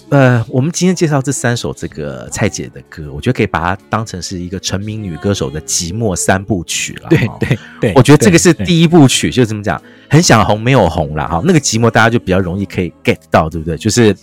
[0.09, 7.09] 呃，我们今天介绍这三首这个蔡姐的歌，我觉得可以把它当成是一个成名女歌手的寂寞三部曲了。
[7.09, 11.41] 对对对，我觉得这个是第一部曲，就这么讲，很想红没有红了哈。
[11.43, 13.75] 那个寂寞大家就比较容易可以 get 到，对不对？
[13.75, 14.15] 就是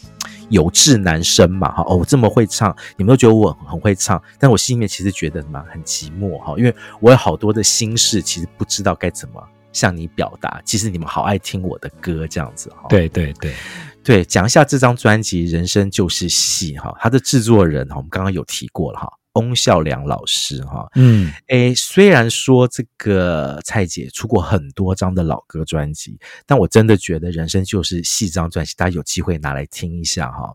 [0.51, 1.83] 有志男生嘛哈。
[1.87, 10.61] 哦，我这么会唱，你们都觉得我很会唱，但我心里面其实觉得什么很寂寞哈，因为我有好多的心事，其实不知道该怎么向你表达。
[10.65, 12.85] 其实你们好爱听我的歌这样子哈。
[12.91, 13.55] 对对对。
[14.03, 19.07] 对，讲一下这张专辑《人生就是戏》哈，他的制作人哈，我们刚刚有提过了哈，
[19.41, 30.55] 翁孝良老师哈，嗯，诶，虽然说这个蔡姐出过很多张的老歌专辑，但我真的觉得《人生就是戏》这张专辑，大家有机会拿来听一下哈，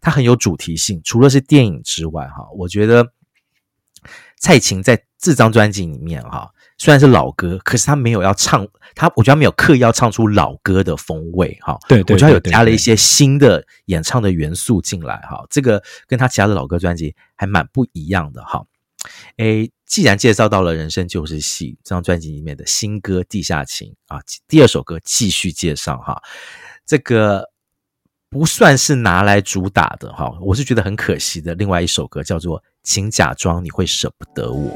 [0.00, 3.10] 它很有主题性，除了是电影之外哈，我觉得
[4.38, 6.50] 蔡琴在这张专辑里面哈。
[6.78, 11.78] 虽然是老歌，可是他没有要唱，他我觉得他没有刻意要唱出老歌的风味哈。
[11.88, 15.44] 对，对，对，对，我觉得他有加了一些新的演唱的元素进来哈。
[15.48, 18.64] 这个跟他其他的老歌专辑还蛮不一样的哈。
[19.36, 26.20] 诶，既然介绍到了《人生就是戏》这张专辑里面的新歌《地下情》啊，第二首歌继续介绍哈。
[26.84, 27.48] 这个
[28.28, 31.54] 不算是拿来主打的哈，我是觉得很可惜的。
[31.54, 34.70] 另外一首歌叫做《请假装你会舍不得我》。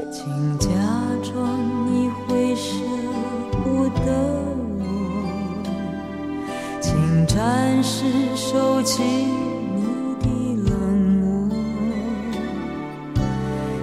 [7.83, 9.81] 是收起你
[10.19, 10.27] 的
[10.69, 10.77] 冷
[11.19, 11.49] 漠，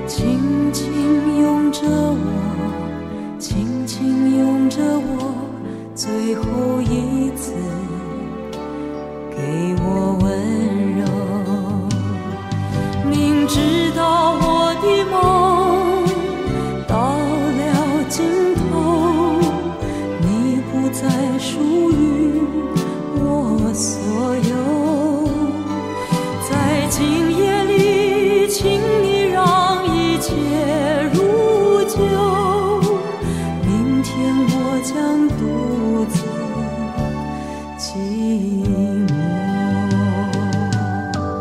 [0.07, 2.17] 轻轻拥着我，
[3.41, 5.35] 轻轻拥着我，
[5.97, 7.53] 最后一次
[9.37, 10.18] 给我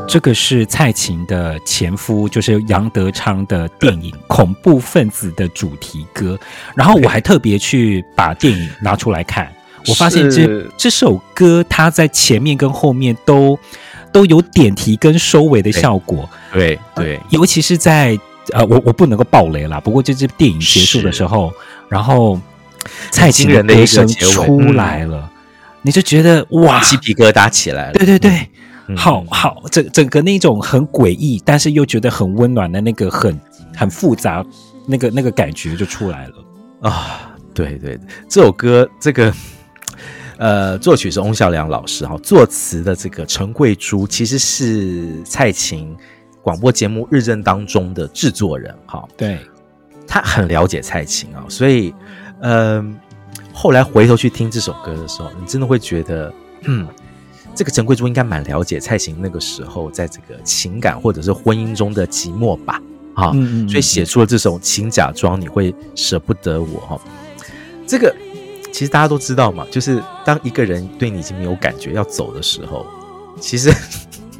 [0.07, 6.39] 这个是蔡琴的前夫，就是杨德昌的电影《恐怖分子》的主题歌。
[6.75, 9.51] 然后我还特别去把电影拿出来看。
[9.87, 13.57] 我发现这这首歌，它在前面跟后面都
[14.11, 16.27] 都有点题跟收尾的效果。
[16.53, 18.17] 对对，对尤其是在
[18.53, 19.79] 呃，我我不能够爆雷啦。
[19.79, 21.51] 不过，这支电影结束的时候，
[21.89, 22.39] 然后
[23.11, 25.29] 蔡琴的歌声出来了，嗯、
[25.81, 27.93] 你就觉得哇，鸡皮疙瘩起来了。
[27.93, 28.49] 对对对，
[28.95, 33.37] 好好，整整个那种很诡异，但是又觉得很温暖的那个很
[33.75, 34.45] 很复杂
[34.85, 36.33] 那个那个感觉就出来了
[36.89, 37.35] 啊！
[37.53, 39.33] 对对，这首歌这个
[40.37, 45.93] 呃作曲是翁孝良老师哈，作词的这个陈桂珠其实是蔡琴
[46.41, 49.05] 广播节目《日正》当中的制作人哈。
[49.17, 49.39] 对，
[50.07, 51.93] 他很了解蔡琴啊，所以
[52.39, 56.33] 嗯、呃，后来回头去听这首歌的时候，你真的会觉得
[56.63, 56.87] 嗯。
[57.57, 62.79] 这个陈贵珠应该蛮了解蔡琴那个时候在这个情感或者是婚姻中的寂寞吧，
[63.15, 67.01] 哈、嗯嗯嗯，所以写出了这首《请假装你会舍不得我》哈。
[67.87, 68.15] 这个
[68.71, 72.85] 其实大家都知道嘛，就是当一个人对你已经没有感觉要走的时候，
[73.39, 73.73] 其实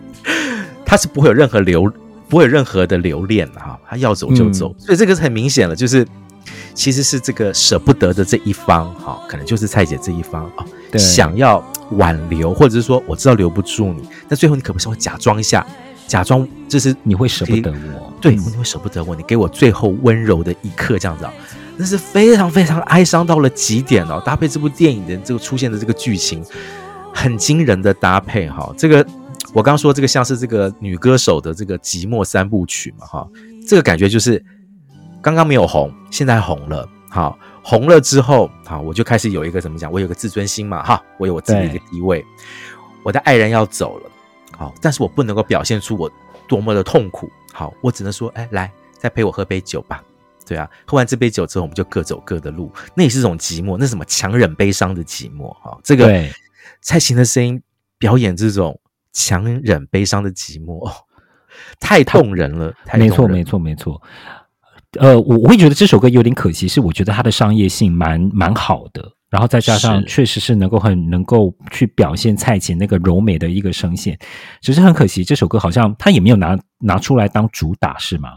[0.85, 1.91] 他是不会有任何留，
[2.29, 4.75] 不会有任何的留恋的哈，他要走就走。
[4.77, 6.05] 嗯、所以这个是很明显了，就是
[6.73, 10.65] 其实是这个舍不得的这一方哈，可能就是蔡姐这一方啊，
[10.97, 11.63] 想要。
[11.91, 15.65] 挽留，或者是说我知道留不住你，那最后你可不可以稍微假装一下，
[16.05, 21.33] 假装就是你会舍不得我，对，你会舍不得我，你给我最后温柔的一刻，这样子啊，
[21.77, 24.21] 那是非常非常哀伤到了极点哦。
[24.25, 26.43] 搭配这部电影的这个出现的这个剧情，
[27.13, 28.69] 很惊人的搭配哈。
[28.77, 28.97] 这个
[29.53, 33.25] 我刚刚说这个像是这个女歌手的这个寂寞三部曲嘛哈，
[33.65, 34.43] 这个感觉就是
[35.21, 37.37] 刚刚没有红，现在红了，好。
[37.63, 39.91] 红了之后，好，我就开始有一个怎么讲？
[39.91, 42.25] 我有个自尊心嘛，哈，我有我自己的一个地位。
[43.03, 44.09] 我的爱人要走了，
[44.57, 46.09] 好，但是我不能够表现出我
[46.47, 50.01] 多么的痛苦，好，我只能说，哎，来，再陪我喝杯酒吧，
[50.45, 52.71] 对啊，喝完这杯酒之后，我们就各走各的路。
[52.95, 56.09] 那也是种寂寞，那是什么强忍悲伤的寂寞，哈，这个
[56.79, 57.61] 蔡琴的声音
[57.97, 58.79] 表演这种
[59.11, 60.93] 强忍悲伤的寂寞，哦，
[61.81, 64.01] 太动人了，太动人了，没错，没错，没错。
[64.99, 74.17] 呃，我我会觉得这首歌有点可惜，是我觉得它的商业性蛮蛮好的，然后再加上确实是能够很能够去表现蔡琴那个柔美的一个声线，
[74.61, 78.29] 只是很可惜这首歌好像他也没有拿拿出来当主打，是吗？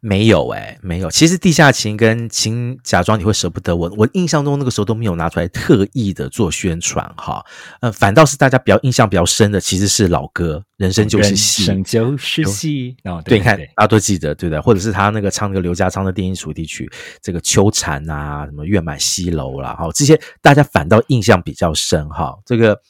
[0.00, 1.10] 没有哎、欸，没有。
[1.10, 7.44] 其实地下情跟请假装你会舍不得我，我印象中那个时候都没有拿出来特意的做宣传哈。
[7.80, 12.96] 呃，反倒是大家比较印象比较深的，其实是老歌《人生就是戏》，人生就是戏。
[13.04, 14.60] 哦，对，你看大家都记得，对不对？
[14.60, 16.90] 或者是他那个唱那个刘家昌的电影主题曲，
[17.22, 22.34] 这个秋蝉啊，什么月满西楼啦，哈，这些大家反倒印象比较深哈。
[22.44, 22.80] 这个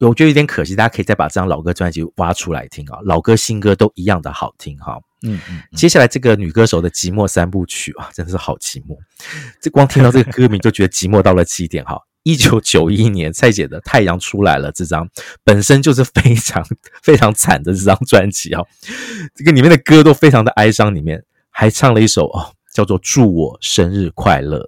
[0.00, 4.98] 我觉得有点可惜，大家可以再把这张老歌专辑挖出来听啊，老歌新歌都一样的好听哈。
[5.22, 8.96] 嗯嗯，接下来这个女歌手的寂寞三部曲啊，真的是好寂寞。
[9.60, 11.98] 这光听到这个歌名就觉得寂寞到了极点哈。
[12.24, 15.08] 一九九一年，蔡姐的《太阳出来了》这张
[15.44, 16.66] 本身就是非常
[17.02, 18.62] 非常惨的这张专辑啊，
[19.34, 24.58] 这个里面的歌都非常的哀伤，里面还唱了一首哦，叫做《祝我生日快乐》。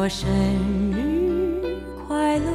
[0.00, 0.28] 我生
[0.92, 1.76] 日
[2.06, 2.52] 快乐。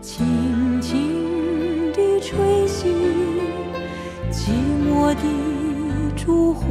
[0.00, 2.38] 轻轻地吹
[2.68, 2.86] 熄
[4.30, 4.52] 寂
[4.86, 5.22] 寞的
[6.14, 6.62] 烛火，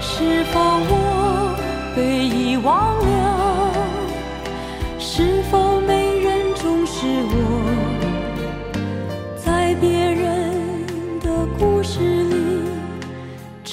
[0.00, 1.56] 是否我
[1.96, 3.74] 被遗忘了？
[5.00, 7.55] 是否没人重视我？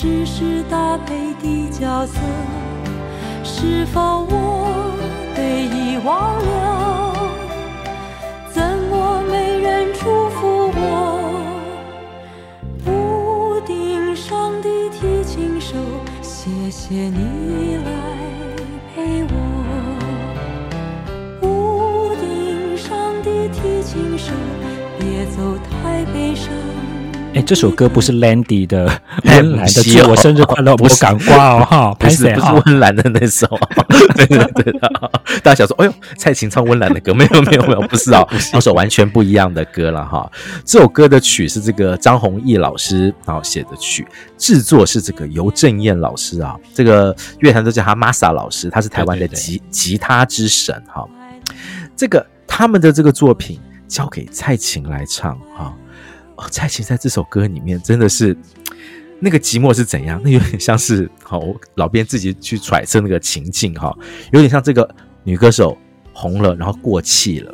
[0.04, 2.20] 只是搭配的角色。
[3.42, 4.92] 是否我
[5.34, 7.16] 被遗忘了？
[8.52, 10.82] 怎么没人祝福我？
[12.86, 15.78] 屋顶上的提琴手
[16.22, 17.90] 谢谢你来
[18.94, 19.34] 陪我，
[21.44, 22.92] 屋顶上
[23.24, 24.34] 的提琴手，
[25.00, 26.52] 别走太悲伤。
[27.34, 28.86] 哎，这首歌不是 Landy 的
[29.26, 29.66] 温岚的
[30.04, 33.48] 《祝我生日快乐》，我敢挂哦哈，不是不是温岚的那首，
[34.16, 34.80] 对 对对，
[35.42, 40.32] 大家想说，哎呦，蔡琴唱温岚的歌，没有没有没有，不是啊，两首完全不一样的歌了哈。
[40.64, 44.06] 这首歌的曲是这个张弘毅老师然后写的曲，
[44.38, 51.04] 制作是这个尤正彦老师啊，这个乐坛都叫他 Masa 老师，他是台湾的吉吉他之神哈。
[51.96, 55.74] 这个他们的这个作品交给蔡琴来唱哈。
[56.36, 58.36] 哦，蔡琴在这首歌里面真的是
[59.20, 60.22] 那个寂寞是怎样？
[60.24, 61.42] 那有点像是好，
[61.76, 63.96] 老编自己去揣测那个情境哈，
[64.32, 64.88] 有点像这个
[65.24, 65.78] 女歌手
[66.14, 67.54] 红了，然后过气了，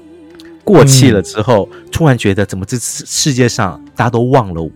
[0.64, 4.72] 过气了之后，突然觉得怎么这世世界上大家都忘了我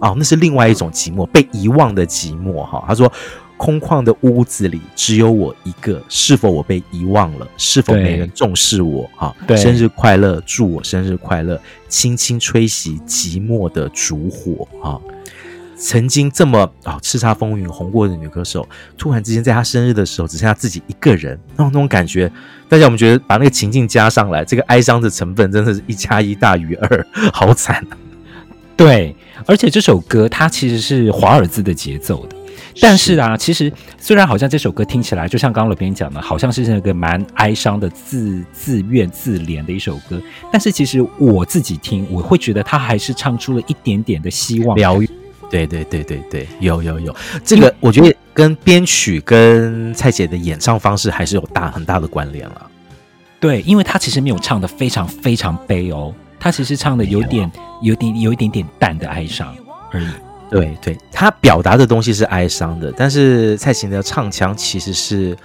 [0.00, 2.84] 哦，那是另外一种寂寞，被遗忘的寂寞哈。
[2.86, 3.12] 他说。
[3.56, 7.48] 空旷的屋子里只有我一个，是否我被遗忘了？
[7.56, 9.08] 是否没人重视我？
[9.16, 14.68] 哈，生日快乐，祝我生日快乐，轻轻吹熄寂寞的烛火。
[14.82, 15.00] 哈，
[15.76, 22.30] 曾经这么啊叱咤风云红过的女歌手，突然之间在她生日的时候只剩下自己一个人，那种那种感觉，
[22.68, 27.96] 大家我们觉得把那个情境加上来，这个哀伤的成分真的是一加一大于二，好惨啊！
[28.76, 32.35] 对，而且这首歌它其实是华尔兹的节奏的，
[32.80, 40.20] 但是啊，其实虽然好像这首歌听起来就像刚刚罗宾讲的，好像是那个蛮哀伤的自自怨自怜的一首歌，
[40.52, 45.08] 但是其实我自己听，我会觉得他还是唱出了一点点的希望疗愈。
[45.48, 47.14] 对对对对对，有有有，
[47.44, 52.70] 这个我觉得跟编曲跟蔡姐的演唱方式还是有大很大的关联了。
[53.38, 57.50] 对，因为她其实没有唱的非常非常悲哦，她其实唱的有点
[57.80, 59.54] 有点有一点点淡的哀伤
[59.92, 60.08] 而已。
[60.50, 65.36] 对对，他表达的东西是哀伤的，但是蔡琴的唱腔其实是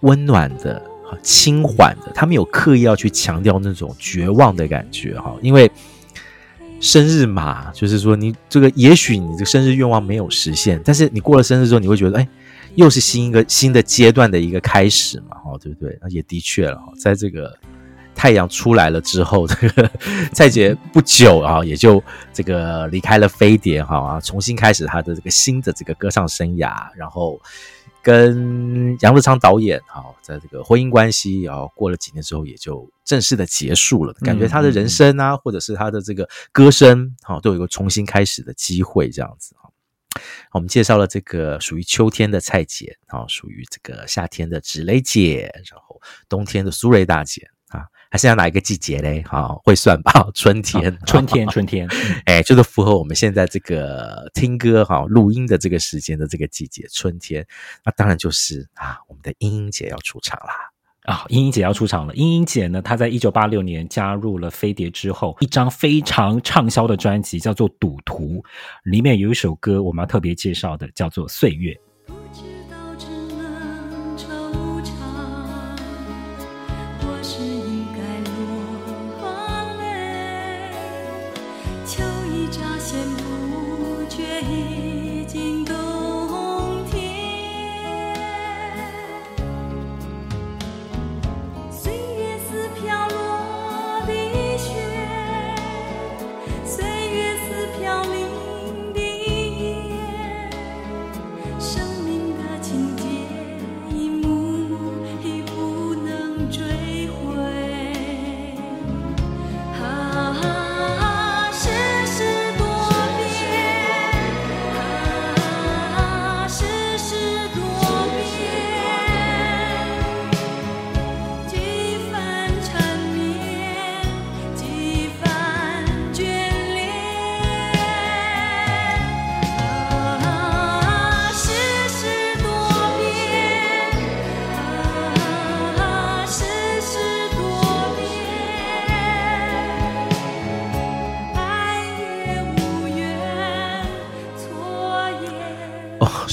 [0.00, 0.82] 温暖的、
[1.22, 5.70] 轻缓的，他没有刻意要去强调那种绝望的感觉哈，因为。
[6.80, 12.28] 生日嘛，就是说你这个，也许你这个生日愿望没有实现，但是你过了生日之后，你会觉得，哎，
[12.76, 15.98] 又是新一个新的阶段的一个开始嘛，哦，对不对？
[16.00, 17.52] 那也的确了，在这个
[18.18, 19.90] 太阳出来了之后， 这个
[20.32, 22.02] 蔡姐不久啊，也就
[22.32, 27.40] 这个离开了飞碟，哈啊，重新开始她的这个新的这个歌唱生涯，然后。
[28.00, 34.14] 跟杨德昌导演，啊，在这个婚姻关系，然后过了几年之后，也就正式的结束了。
[34.20, 39.68] 感觉他的人生啊，或者是他的这个歌声，好，都有一个重新开始的机会，这样子啊。
[40.52, 46.00] 我们介绍了这个属于秋天的蔡姐，啊，属于这个夏天的芷蕾姐，然后
[46.30, 47.50] 冬天的苏芮大姐。
[48.10, 49.22] 还剩下哪一个季节嘞？
[49.26, 50.26] 好、哦，会算吧。
[50.34, 51.88] 春天，哦、春天， 春天，
[52.24, 57.46] 哎，就是符合我们现在这个听歌哈、录音的这个时间的这个季节，春天。
[57.84, 60.54] 那当然就是啊，我们的英英姐要出场啦！
[61.04, 62.14] 啊，英英姐要出场了。
[62.14, 68.42] 英英姐呢，她在一九八六年加入了飞碟之后，一张非常畅销的专辑叫做《赌徒》，
[68.84, 71.72] 里面有一首歌我们要特别介绍的，叫做《岁月》。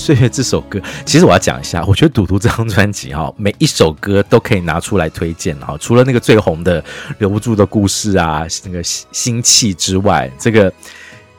[0.06, 5.76] 岁月这首歌，其实我要讲一下，我觉得《赌徒》这张专辑哈，每一首歌都可以拿出来推荐哈。
[5.80, 6.80] 除了那个最红的
[7.18, 10.72] 《留不住的故事》啊，那个心气之外，这个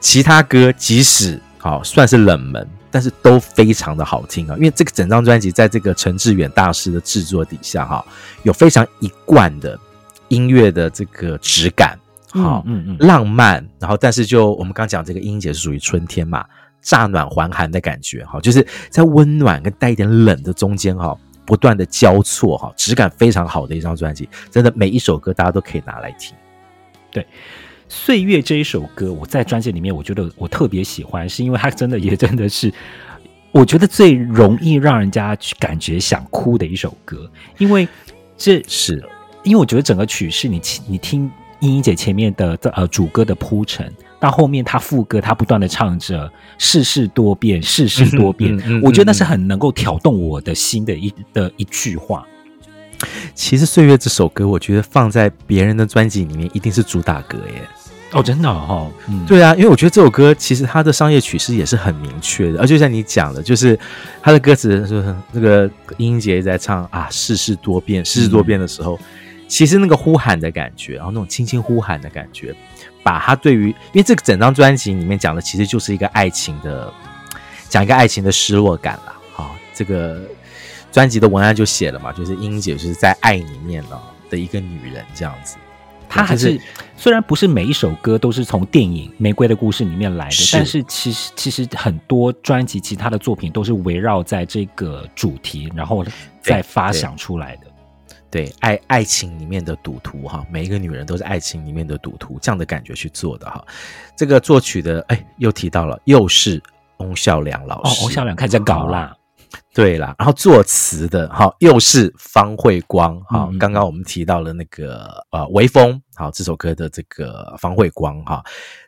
[0.00, 4.56] 其他歌即使好算是冷门，但是都非常的好听啊。
[4.56, 8.04] 因为这个整张专辑在这个陈志远大师的制作底下哈，
[8.42, 9.78] 有非常一贯的
[10.26, 11.96] 音乐的这个质感，
[12.30, 13.64] 好，嗯嗯，浪漫。
[13.78, 16.44] 然后，但是就我们刚讲这个音节是属于春天嘛。
[16.86, 26.36] 乍暖还寒的感觉，哈，就是在温暖跟带一点冷的中间，哈，不断的交错，哈，质感非常好的一张专辑，真的每一首歌大家都可以拿来听。
[27.10, 27.24] 对，
[27.88, 32.72] 《岁月》这一首歌，我在专辑里面，我觉得我特别喜欢，是因为它真的也真的是，
[33.50, 37.28] 我觉得最容易让人家去感觉想哭的一首歌，
[37.58, 37.88] 因为
[38.36, 39.04] 这是，
[39.42, 41.28] 因为我觉得整个曲是，你你听
[41.58, 43.92] 英英姐前面的呃主歌的铺陈。
[44.18, 52.26] 到后面，他副歌，他不断的唱着“世事多变，世事多变”，我觉得那是很能够挑动我的心的一的一句话。
[53.34, 57.62] 其实《岁月》这首歌，我觉得放在别人的专辑里面，一定是主打歌耶。
[58.12, 63.78] 哦，真的哦，嗯，对啊，因为我觉得这首歌其实它的商业曲式也是很明确的，而就像你讲的，就是
[64.22, 69.04] 它的歌词，是那个英英姐在唱啊“世事多变，世事多变”的时候，嗯、
[69.48, 72.54] 其实那个呼喊的感觉，然后那种轻轻呼喊的感觉。
[73.06, 76.92] 把他对于，因为这个整张专辑里面讲的其实就是一个爱情的，
[77.68, 79.14] 讲一个爱情的失落感了。
[79.32, 80.20] 好，这个
[80.90, 83.96] 专辑的文案就写了嘛，就是英英姐就是在爱里面呢
[84.28, 85.56] 的一个女人这样子。
[86.08, 96.04] 她还是、就是、虽然不是每一首歌都是从电影《玫瑰的故事》里面来的，是但是其实其实很多专辑其他的作品都是围绕在这个主题，然后
[96.42, 97.65] 再发想出来的。
[98.30, 103.64] 对，爱爱情里面的赌徒哈，每一个女人都是爱情里面的赌徒，这样的感觉去做的哈。
[104.16, 106.62] 这个作曲的哎，又提到了，又是
[106.98, 108.00] 翁孝良老师。
[108.00, 109.14] 哦，翁孝良开始搞啦。
[109.72, 118.42] 对啦，然后作词的哈又是方慧光哈，刚刚我们提到了那个呃微风好这首歌的这个方慧光哈，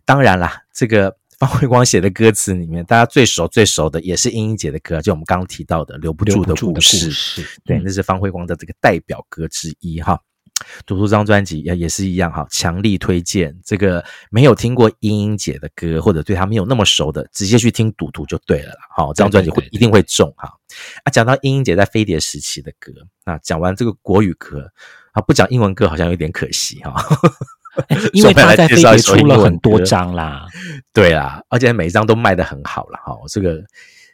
[0.04, 10.18] 当然啦，这个方慧光写的歌词里面，大家最熟最熟的也是英英姐的歌，就我们刚刚提到的留不住的故事，对，那是方慧光的这个代表歌之一哈。
[10.84, 13.56] 赌徒这张专辑也也是一样哈，强力推荐。
[13.64, 18.80] 这个没有听过英英姐的歌，或者对她没有那么熟的，直接去听赌徒就对了啦。
[18.96, 20.52] 好，这张专辑会一定会中哈。
[21.04, 22.92] 啊，讲到英英姐在飞碟时期的歌，
[23.24, 24.68] 那讲完这个国语歌
[25.12, 26.92] 啊，不讲英文歌好像有点可惜哈。
[28.12, 30.46] 因为他在飞碟出了很多张啦，
[30.92, 33.16] 对啦，而且每一张都卖的很好了哈。
[33.28, 33.62] 这个。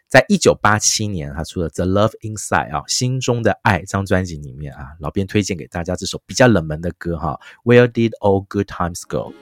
[0.07, 7.37] 在一九八七年，他出了《The Love Inside》啊，心中的爱这张专辑里面啊，老编推荐给大家这首比较冷门的歌哈，
[7.69, 9.35] 《Where Did All Good Times Go》。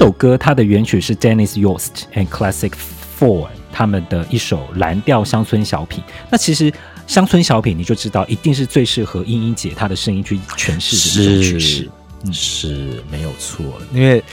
[0.00, 2.72] 首歌它的原曲是 Dennis Yost and Classic
[3.18, 6.02] Four 他们的一首蓝调乡村小品。
[6.30, 6.72] 那其实
[7.06, 11.90] 乡村小品你就知道，一定是最适合英英姐她的声音去诠释的一种曲式，
[12.24, 13.62] 嗯，是没有错。
[13.92, 14.24] 因为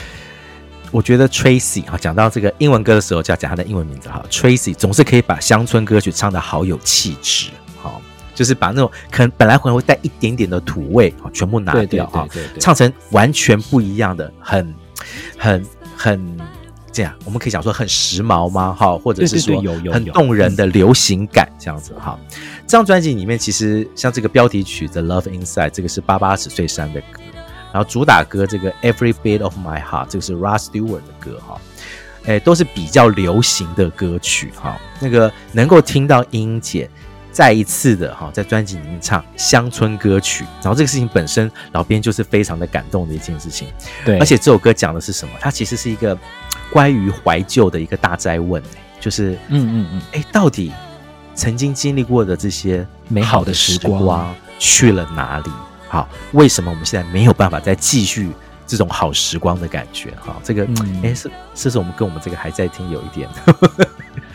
[0.90, 4.24] 我觉得 Tracy 啊，讲到这个英文歌的时候，就要讲她的英文名字哈。
[4.30, 8.00] Tracy 总是可以把乡村歌曲唱得好有气质，好，
[8.34, 12.26] 就是把那种可能本来可能会带一点点的土味啊，全部拿掉啊，
[12.58, 14.74] 唱成完全不一样的很。
[15.36, 15.64] 很
[15.96, 16.38] 很
[16.92, 18.72] 这样，我们可以讲说很时髦吗？
[18.72, 19.60] 哈，或者是说
[19.92, 22.18] 很动人的流行感这样子哈。
[22.66, 27.20] 这张专辑里面，其实像这个标题曲《The Love Inside》，这个是八八十岁山的歌，
[27.72, 31.60] 然后主打歌这个《Every Beat of My Heart》，这个是 Rod Stewart 的歌哈。
[32.26, 34.78] 哎，都是比较流行的歌曲哈。
[35.00, 36.90] 那个能够听到英英姐。
[37.30, 43.68] 再一次的哈，在专辑里面唱乡村歌曲，然后这个事情本身，老编就是非常的感动的一件事情。
[44.04, 45.34] 对，而且这首歌讲的是什么？
[45.40, 46.18] 它其实是一个
[46.72, 48.62] 关于怀旧的一个大灾问，
[48.98, 50.72] 就是嗯嗯嗯，哎，到底
[51.34, 55.50] 曾经经历过的这些美好的时光去了哪里？
[55.88, 58.30] 好，为什么我们现在没有办法再继续
[58.66, 60.10] 这种好时光的感觉？
[60.20, 60.66] 哈，这个
[61.02, 63.28] 哎，是是不是我们跟我们这个还在听有一点？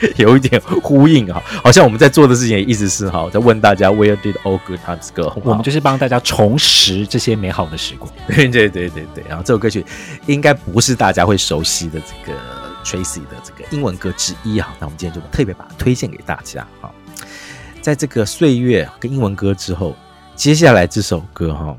[0.17, 5.31] 有一点呼应哈，好像我们在做的事情也一直是哈，在问大家 Where did all good times go？
[5.43, 8.11] 我们就是帮大家重拾这些美好的时光。
[8.27, 9.85] 对对对对对，然后这首歌曲
[10.25, 12.37] 应该不是大家会熟悉的这个
[12.83, 16.91] Tracy 的这个英文歌之一哈，那我们今天就特别把它推荐给大家哈。
[17.81, 19.95] 在这个岁月跟英文歌之后，
[20.35, 21.75] 接下来这首歌哈，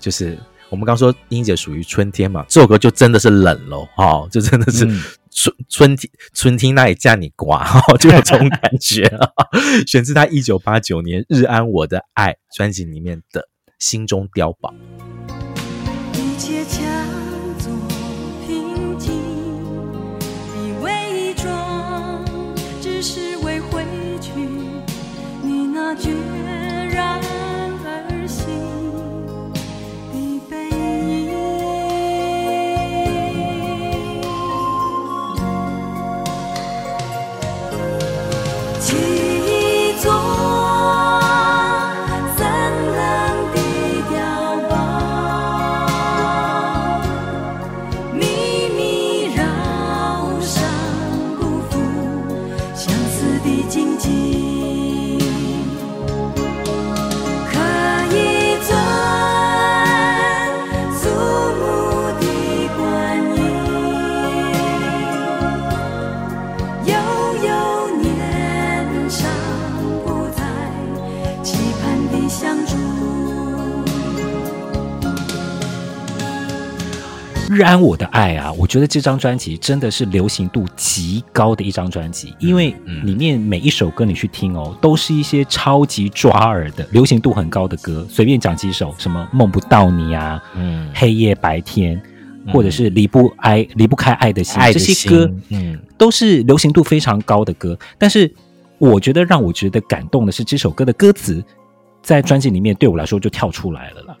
[0.00, 0.38] 就是
[0.70, 4.86] 我们刚说英英姐属于春天嘛，这首歌就真的是冷喽哈，就真的是。
[4.86, 5.02] 嗯
[5.32, 7.64] 春春天，春天那里嫁你刮，
[8.00, 9.30] 就有这种感觉 啊！
[9.86, 13.42] 选自他一九八九年《日安我的爱》专辑里面的
[13.78, 14.74] 《心中碉堡》。
[16.14, 16.64] 一切
[77.60, 88.06] 日安我的爱啊，我觉得这张专辑真的是流行度极高的一张专辑，因为里面每一首歌你去听哦，都是一些超级抓耳的、流行度很高的歌。
[88.08, 92.00] 随便讲几首，什么梦不到你啊，嗯，黑夜白天，
[92.50, 97.78] 或者是离不爱离不开爱的心，爱的心这些歌，嗯，都是流行度非常高的歌。
[97.98, 98.32] 但是
[98.78, 101.44] 我觉得让我觉得感动的是这首歌的歌词，
[102.02, 104.16] 在专辑里面对我来说就跳出来了啦。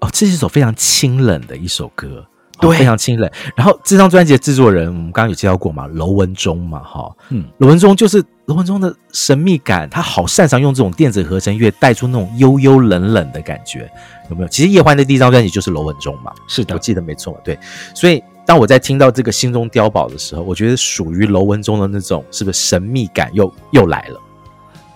[0.00, 2.26] 哦，这是一首非常清冷的一首歌，
[2.60, 3.30] 对，非常清冷。
[3.56, 13.90] 然后这张专辑的制作人，我们刚刚有介绍过嘛，楼文忠嘛，哈，嗯，楼文忠就是楼文忠的神秘感，他好擅长用这种电子合成乐带出那种悠悠冷冷的感觉，
[14.28, 14.48] 有没有？
[14.48, 17.58] 其实叶欢的第一张专辑就是楼文忠嘛，是的，我记得没错，对。
[17.94, 24.20] 所以当我在听到这个心中碉堡的时候，我觉得属于楼文忠的那种，是不是神秘感又又来了？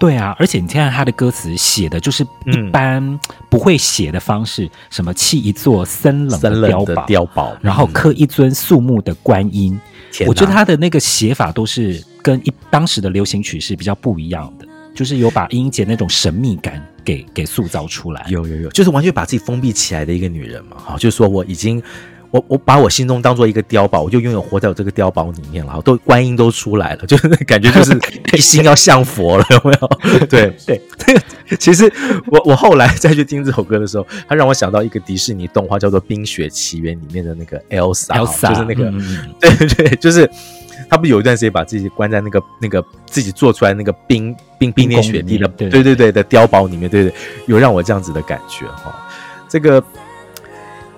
[0.05, 9.81] 对啊，而且你看他的歌词写的就是一般不会写的方式，嗯、什么砌一座森冷的碉堡，碉堡，然后刻一尊肃穆的观音。
[10.21, 18.27] 嗯、我觉得他的那个写法都是跟一当时的流行曲是比较不一样的，就是有把英姐那种神秘感给给塑造出来。
[18.29, 20.77] 有有有，就是完全把自己封闭起来的一个女人嘛。
[20.77, 21.83] 好，就是说我已经。
[22.35, 25.81] 我我把我心中当做一个碉堡，我就永远活在我这个碉堡里面了。
[25.83, 27.97] 都观音都出来了， 就是感觉就是
[28.37, 30.27] 一心要向佛了，有没有？
[30.27, 30.81] 对 对，
[31.61, 31.85] 其实
[32.27, 40.29] 我我后来再去听这首歌的时候，它让我想到一个迪士尼动画叫做《冰雪奇缘》里面的那个 Elsa，Elsa 就是那个，嗯、对对，就是
[40.91, 47.15] 他不有一段时间把自己关在那个那个自己做出来那个冰冰冰天雪地的，对对对的碉堡里面，对对，
[47.47, 48.93] 有让我这样子的感觉哈，
[49.49, 49.81] 这个。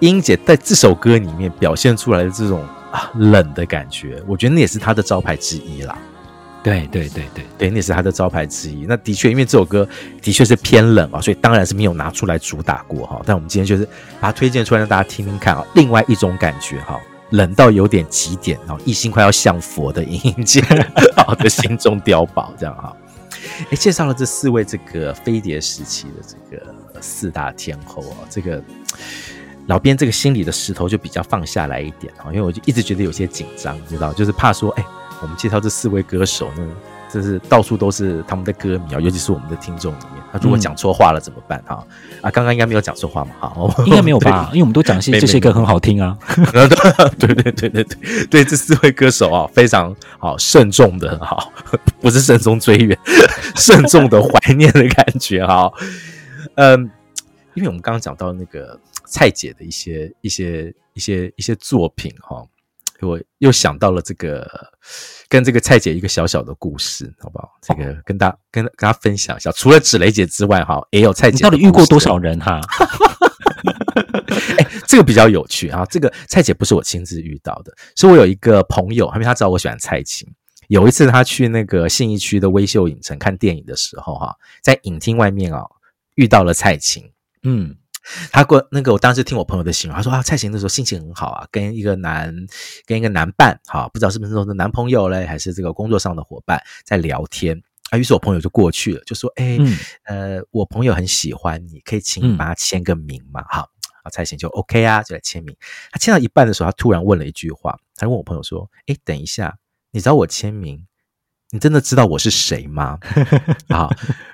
[0.00, 5.96] 英姐在这首歌里面表现出来的这种啊冷的感觉，我觉得那也是她的招牌之一啦。
[6.62, 8.86] 对对对对对，那也是她的招牌之一。
[8.88, 9.88] 那的确，因为这首歌
[10.20, 13.22] 的确是偏冷啊，所以当然是没有拿出来主打过哈。
[13.24, 13.88] 但我们今天就是
[14.20, 20.60] 把它推荐出来让大家听听看啊，另外一种感觉哈，冷到有点极点啊，一心快要向佛的英姐
[21.16, 22.94] 好的心中碉堡这样哈。
[23.70, 28.60] 哎，介绍了这四位这个飞碟时期的这个四大天后啊，这个。
[29.66, 34.86] 老编这个心里的石头就比较放下来一点啊，因为我就一直觉得有些紧张，你知道，就是怕说，哎，
[35.20, 36.64] 我们介绍这四位歌手呢，
[37.12, 41.60] 这是到处都是他们的歌迷啊，尤其是我们的听众里面，他如果讲错话了怎么办？
[41.66, 44.50] 哈、嗯、啊，刚刚应该没有讲错话嘛，哈，应该没有吧？
[44.54, 46.16] 因为我们都讲些这些歌很好听啊，
[47.18, 51.36] 对对对对对对，对这四位歌手啊，非常好慎重的哈，
[52.00, 52.96] 不是慎重追远，
[53.56, 55.72] 慎重的怀念的感觉哈，
[56.54, 56.88] 嗯，
[57.54, 58.78] 因为我们刚刚讲到那个。
[59.06, 62.44] 蔡姐的一些一些一些一些作品哈，
[63.00, 64.48] 我又想到了这个
[65.28, 67.50] 跟这个蔡姐一个小小的故事，好不好？
[67.62, 69.50] 这个跟大跟跟大家分享一下。
[69.52, 71.36] 除了芷蕾姐之外，哈，也有蔡姐。
[71.36, 72.60] 你到底遇过多少人哈？
[74.58, 75.84] 哎，这个比较有趣啊。
[75.90, 80.26] 这个蔡姐不是我亲自遇到的，是我有一个朋友，因为他知道我喜欢蔡琴。
[80.68, 85.62] 有一次他去那个信义区的微秀影城看电影的时候，哈，在影厅外面啊
[86.14, 87.08] 遇到了蔡琴，
[87.42, 87.76] 嗯。
[88.30, 92.34] 他过那个，我当时听我朋友的形容，他说啊，蔡琴那时候心情很好啊，跟一个男
[92.86, 97.98] 跟一个男伴，哈，不知道是不是那种男朋友嘞，还是这个工作上的伙伴在聊天啊。
[97.98, 103.42] 于是我朋友就过去了，就说，哎，嗯、呃，我朋友很喜欢你，可以请你帮他签个名嘛？
[103.44, 105.56] 哈、嗯，啊，蔡琴就 OK 啊，就来签名。
[105.90, 109.58] 他签到一半的时候，他突然问了一句话，他问我朋友说，哎，等一下，
[109.90, 110.86] 你找我签名？
[111.52, 112.98] 你真的知道我是谁吗？
[113.68, 113.88] 啊，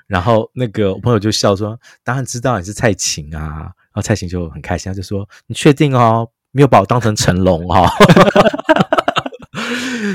[0.07, 7.87] 然后那个我朋友就笑说：“当然知道你是蔡琴啊。”然后蔡琴就很开心，他就说：“你确定哦，没有把我当成成龙哦。”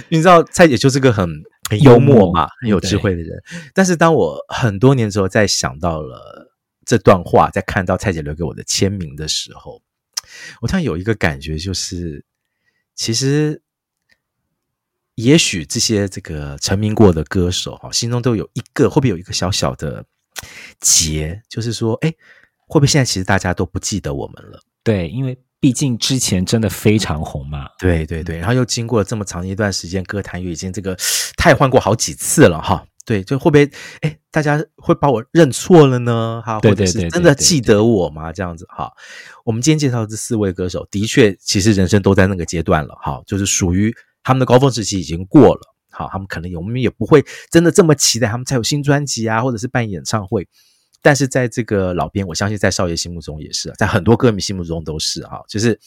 [0.10, 1.30] 你知道蔡姐就是个很
[1.70, 3.43] 很幽默嘛，很有智慧的人。
[3.76, 6.52] 但是当我很多年之后再想到了
[6.84, 9.84] 这段话，在看到蔡姐留给我的签名的时候，
[10.62, 12.26] 我突然有一个感觉，就是
[12.95, 13.62] 其实。
[15.18, 20.05] 也许这些这个成名过的歌手哈，心中都有一个，会不会有一个小小的
[20.80, 21.41] 结？
[21.49, 22.13] 就是说，哎，
[22.68, 24.59] 会不会现在其实大家都不记得我们了？
[24.84, 27.68] 对，因为毕竟之前真的非常红嘛。
[27.80, 30.95] 对对对，然后又经过了这么长一段时间，歌坛又已经这个
[31.36, 32.86] 太换过好几次了哈。
[33.03, 33.68] 对，就会不会
[34.01, 36.43] 哎，大家会把我认错了呢？
[36.45, 38.32] 哈，或者是真的记得我吗？
[38.32, 38.91] 这样子哈。
[39.43, 43.91] 我们今天介绍的这四位歌手，的确，其实人生都在那个阶段了哈，就是属于。
[44.28, 50.45] 他们的高峰时期已经过了，好，他们可能也，我们也不会真的这么期待他们才有新专辑啊，或者是办演唱会。
[51.01, 55.80] 但是在这个老编，我相信在少爷心目中也是，在很多歌迷心目中都是啊，就是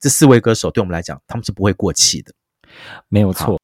[0.00, 2.32] 这四位歌手对我们来讲，他们是不会过气的，
[3.06, 3.60] 没有错，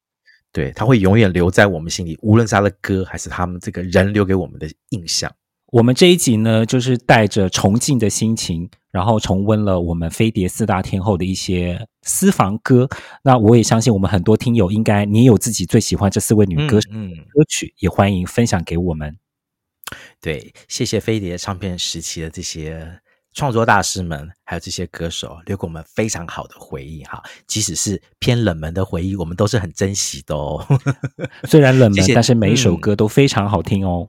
[0.52, 5.28] 对，他会永远留在我们心里，无论是他的歌还是他们这个人留给我们的印象，
[5.73, 12.89] 我们这一集呢，就是带着崇敬的心情，然后重温了我们飞碟四大天后的一些私房歌。
[13.25, 19.17] 那我也相信，我们很多听友应该你有自己最喜欢这四位女歌手歌曲，也欢迎分享给我们。
[20.21, 23.01] 对，谢谢飞碟唱片时期的这些
[23.35, 27.21] 创作大师们，还有这些歌手，留给我们非常好的回忆哈。
[27.49, 30.64] 即使是偏冷门的回忆，我们都是很珍惜的哦。
[31.45, 34.09] 虽然冷门，谢谢，但是每一首歌都非常好听哦。